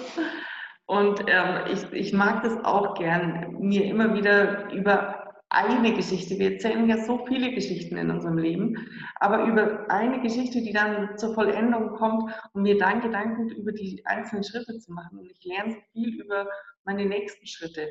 [0.87, 5.24] Und ähm, ich, ich mag das auch gern, mir immer wieder über
[5.55, 8.77] eine Geschichte, wir erzählen ja so viele Geschichten in unserem Leben,
[9.17, 14.05] aber über eine Geschichte, die dann zur Vollendung kommt und mir dann Gedanken über die
[14.05, 15.19] einzelnen Schritte zu machen.
[15.19, 16.49] Und ich lerne so viel über
[16.85, 17.89] meine nächsten Schritte.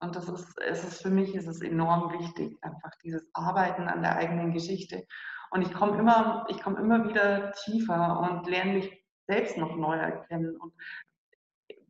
[0.00, 4.02] Und das ist, es ist für mich ist es enorm wichtig, einfach dieses Arbeiten an
[4.02, 5.06] der eigenen Geschichte.
[5.50, 9.96] Und ich komme immer, ich komme immer wieder tiefer und lerne mich selbst noch neu
[9.96, 10.72] erkennen und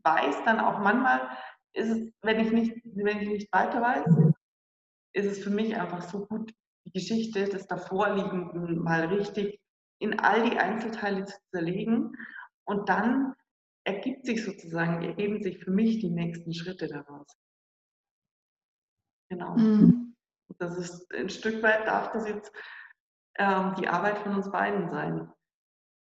[0.04, 1.28] weiß dann auch manchmal,
[1.72, 4.04] ist es, wenn ich nicht, wenn ich nicht weiter weiß,
[5.16, 6.52] ist es für mich einfach so gut,
[6.84, 9.58] die Geschichte des Davorliegenden mal richtig
[9.98, 12.14] in all die Einzelteile zu zerlegen
[12.64, 13.34] und dann
[13.84, 17.26] ergibt sich sozusagen, ergeben sich für mich die nächsten Schritte daraus.
[19.30, 19.56] Genau.
[19.56, 20.14] Mhm.
[20.58, 22.52] Das ist ein Stück weit darf das jetzt
[23.38, 25.32] ähm, die Arbeit von uns beiden sein.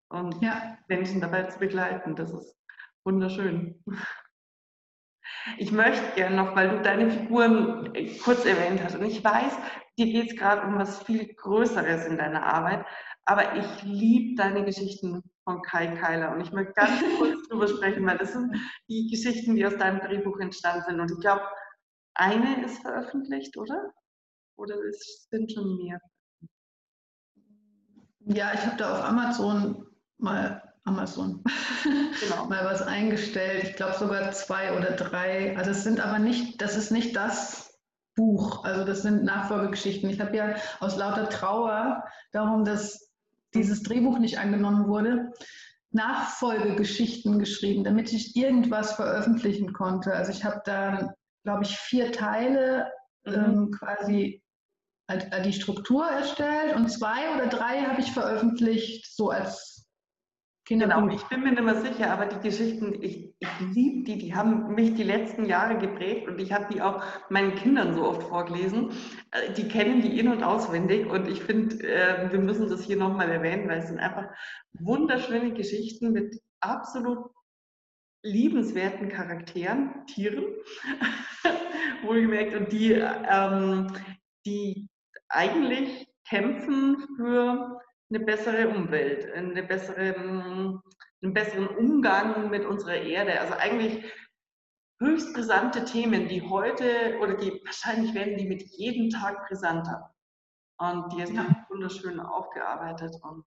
[0.09, 0.77] Und ja.
[0.87, 2.55] Menschen dabei zu begleiten, das ist
[3.05, 3.83] wunderschön.
[5.57, 7.93] Ich möchte gerne noch, weil du deine Figuren
[8.23, 9.53] kurz erwähnt hast, und ich weiß,
[9.97, 12.85] dir geht es gerade um was viel Größeres in deiner Arbeit,
[13.25, 18.05] aber ich liebe deine Geschichten von Kai Keiler und ich möchte ganz kurz drüber sprechen,
[18.05, 18.55] weil das sind
[18.89, 20.99] die Geschichten, die aus deinem Drehbuch entstanden sind.
[20.99, 21.43] Und ich glaube,
[22.15, 23.93] eine ist veröffentlicht, oder?
[24.57, 25.99] Oder es sind schon mehr?
[28.19, 29.85] Ja, ich habe da auf Amazon
[30.17, 31.43] mal Amazon
[31.83, 32.45] genau.
[32.49, 33.63] mal was eingestellt.
[33.63, 35.57] Ich glaube sogar zwei oder drei.
[35.57, 37.77] Also es sind aber nicht, das ist nicht das
[38.15, 38.63] Buch.
[38.63, 40.09] Also das sind Nachfolgegeschichten.
[40.09, 43.11] Ich habe ja aus lauter Trauer darum, dass
[43.53, 45.33] dieses Drehbuch nicht angenommen wurde,
[45.91, 50.13] Nachfolgegeschichten geschrieben, damit ich irgendwas veröffentlichen konnte.
[50.13, 51.15] Also ich habe da
[51.45, 52.91] glaube ich, vier Teile
[53.25, 53.33] mhm.
[53.33, 54.41] ähm, quasi
[55.45, 59.74] die Struktur erstellt und zwei oder drei habe ich veröffentlicht, so als
[60.65, 60.95] Kinderbuch.
[60.95, 64.35] Genau, ich bin mir nicht mehr sicher, aber die Geschichten, ich, ich liebe die, die
[64.35, 68.23] haben mich die letzten Jahre geprägt und ich habe die auch meinen Kindern so oft
[68.23, 68.91] vorgelesen.
[69.31, 72.97] Äh, die kennen die in- und auswendig und ich finde, äh, wir müssen das hier
[72.97, 74.25] nochmal erwähnen, weil es sind einfach
[74.73, 77.29] wunderschöne Geschichten mit absolut
[78.23, 80.45] liebenswerten Charakteren, Tieren,
[82.03, 83.87] wohlgemerkt, und die, ähm,
[84.47, 84.89] die
[85.29, 87.79] eigentlich kämpfen für
[88.09, 93.39] eine bessere Umwelt, eine bessere, einen besseren Umgang mit unserer Erde.
[93.39, 94.11] Also eigentlich
[94.99, 100.13] höchst brisante Themen, die heute oder die wahrscheinlich werden die mit jedem Tag brisanter.
[100.77, 101.65] Und die ist ja.
[101.69, 103.45] wunderschön aufgearbeitet und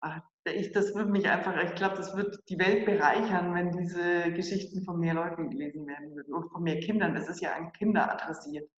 [0.00, 4.32] ach, ich, das würde mich einfach, ich glaube, das wird die Welt bereichern, wenn diese
[4.32, 7.14] Geschichten von mehr Leuten gelesen werden würden und von mehr Kindern.
[7.14, 8.70] Das ist ja an Kinder adressiert.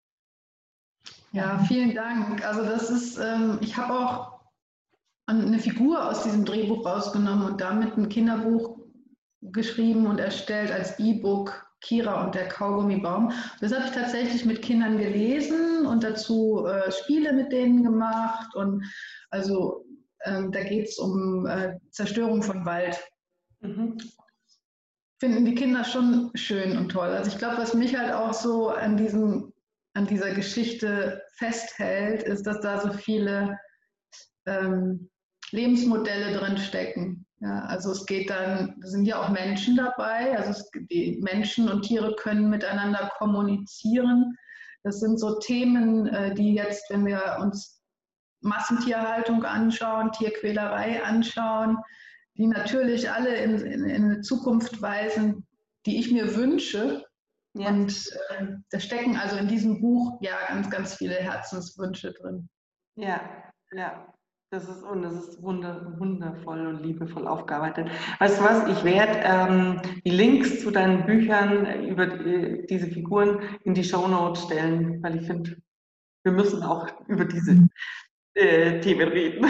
[1.33, 2.45] Ja, vielen Dank.
[2.47, 4.36] Also das ist, ähm, ich habe auch
[5.27, 8.79] eine Figur aus diesem Drehbuch rausgenommen und damit ein Kinderbuch
[9.43, 13.33] geschrieben und erstellt als E-Book Kira und der Kaugummibaum.
[13.61, 18.55] Das habe ich tatsächlich mit Kindern gelesen und dazu äh, Spiele mit denen gemacht.
[18.55, 18.85] Und
[19.31, 19.85] also
[20.25, 22.99] ähm, da geht es um äh, Zerstörung von Wald.
[23.61, 23.99] Mhm.
[25.19, 27.09] Finden die Kinder schon schön und toll.
[27.09, 29.53] Also ich glaube, was mich halt auch so an diesem
[29.95, 33.59] an dieser Geschichte festhält, ist, dass da so viele
[34.45, 35.09] ähm,
[35.53, 37.27] Lebensmodelle drin stecken.
[37.41, 41.83] Ja, also es geht dann, sind ja auch Menschen dabei, also es, die Menschen und
[41.83, 44.37] Tiere können miteinander kommunizieren.
[44.83, 47.83] Das sind so Themen, äh, die jetzt, wenn wir uns
[48.41, 51.79] Massentierhaltung anschauen, Tierquälerei anschauen,
[52.37, 55.47] die natürlich alle in, in, in eine Zukunft weisen,
[55.85, 57.05] die ich mir wünsche.
[57.55, 57.69] Ja.
[57.69, 62.49] Und äh, da stecken also in diesem Buch ja ganz, ganz viele Herzenswünsche drin.
[62.97, 63.21] Ja,
[63.73, 64.15] ja.
[64.51, 67.91] Das ist, und das ist wunder, wundervoll und liebevoll aufgearbeitet.
[68.21, 73.41] Weißt du was, ich werde ähm, die Links zu deinen Büchern über die, diese Figuren
[73.65, 75.57] in die Shownotes stellen, weil ich finde,
[76.23, 77.69] wir müssen auch über diese
[78.35, 79.47] äh, Themen reden.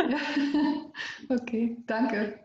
[0.00, 0.18] Ja.
[1.28, 2.38] Okay, danke.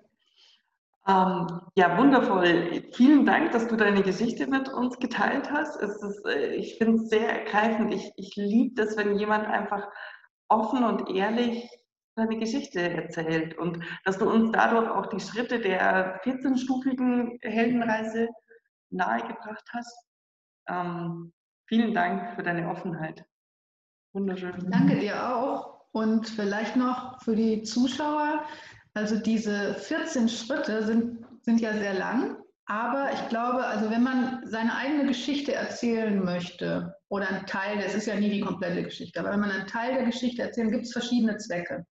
[1.08, 2.84] Ähm, ja, wundervoll.
[2.94, 5.82] Vielen Dank, dass du deine Geschichte mit uns geteilt hast.
[5.82, 7.94] Es ist, äh, ich finde es sehr ergreifend.
[7.94, 9.88] Ich, ich liebe das, wenn jemand einfach
[10.48, 11.70] offen und ehrlich
[12.20, 18.28] seine Geschichte erzählt und dass du uns dadurch auch die Schritte der 14-stufigen Heldenreise
[18.92, 20.08] nahegebracht hast.
[20.68, 21.34] Ähm,
[21.68, 23.26] vielen Dank für deine Offenheit.
[24.14, 24.70] Wunderschön.
[24.70, 28.44] Danke dir auch und vielleicht noch für die Zuschauer.
[28.94, 34.42] Also diese 14 Schritte sind, sind ja sehr lang, aber ich glaube, also wenn man
[34.46, 39.20] seine eigene Geschichte erzählen möchte oder einen Teil, das ist ja nie die komplette Geschichte,
[39.20, 41.86] aber wenn man einen Teil der Geschichte erzählt, gibt es verschiedene Zwecke.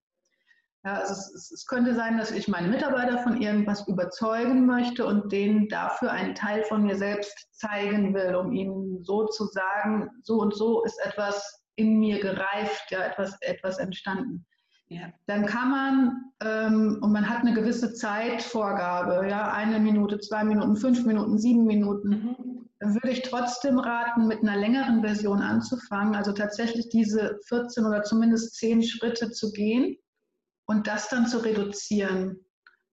[0.89, 5.31] Ja, also es, es, könnte sein, dass ich meine Mitarbeiter von irgendwas überzeugen möchte und
[5.31, 10.39] denen dafür einen Teil von mir selbst zeigen will, um ihnen so zu sagen, so
[10.39, 14.47] und so ist etwas in mir gereift, ja, etwas, etwas entstanden.
[14.89, 15.13] Ja.
[15.27, 20.77] Dann kann man, ähm, und man hat eine gewisse Zeitvorgabe, ja, eine Minute, zwei Minuten,
[20.77, 22.69] fünf Minuten, sieben Minuten, mhm.
[22.81, 28.05] dann würde ich trotzdem raten, mit einer längeren Version anzufangen, also tatsächlich diese 14 oder
[28.05, 29.99] zumindest 10 Schritte zu gehen
[30.69, 32.45] und das dann zu reduzieren.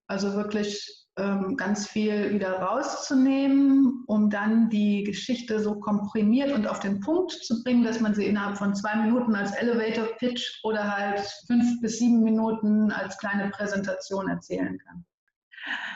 [0.08, 6.80] Also wirklich ähm, ganz viel wieder rauszunehmen, um dann die Geschichte so komprimiert und auf
[6.80, 10.96] den Punkt zu bringen, dass man sie innerhalb von zwei Minuten als Elevator Pitch oder
[10.96, 15.06] halt fünf bis sieben Minuten als kleine Präsentation erzählen kann.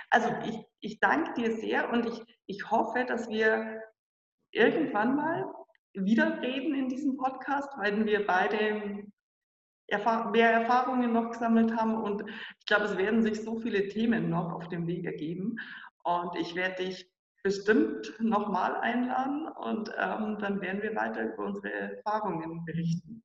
[0.09, 3.81] Also ich, ich danke dir sehr und ich, ich hoffe, dass wir
[4.51, 5.45] irgendwann mal
[5.93, 9.03] wieder reden in diesem Podcast, weil wir beide
[10.31, 11.95] mehr Erfahrungen noch gesammelt haben.
[11.95, 12.23] Und
[12.59, 15.57] ich glaube, es werden sich so viele Themen noch auf dem Weg ergeben.
[16.03, 17.09] Und ich werde dich
[17.43, 23.23] bestimmt nochmal einladen und ähm, dann werden wir weiter über unsere Erfahrungen berichten.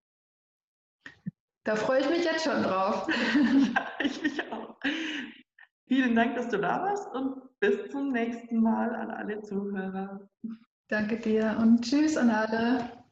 [1.65, 3.09] Da freue ich mich jetzt schon drauf.
[3.75, 4.77] ja, ich mich auch.
[5.87, 10.29] Vielen Dank, dass du da warst und bis zum nächsten Mal an alle Zuhörer.
[10.89, 13.04] Danke dir und tschüss an alle.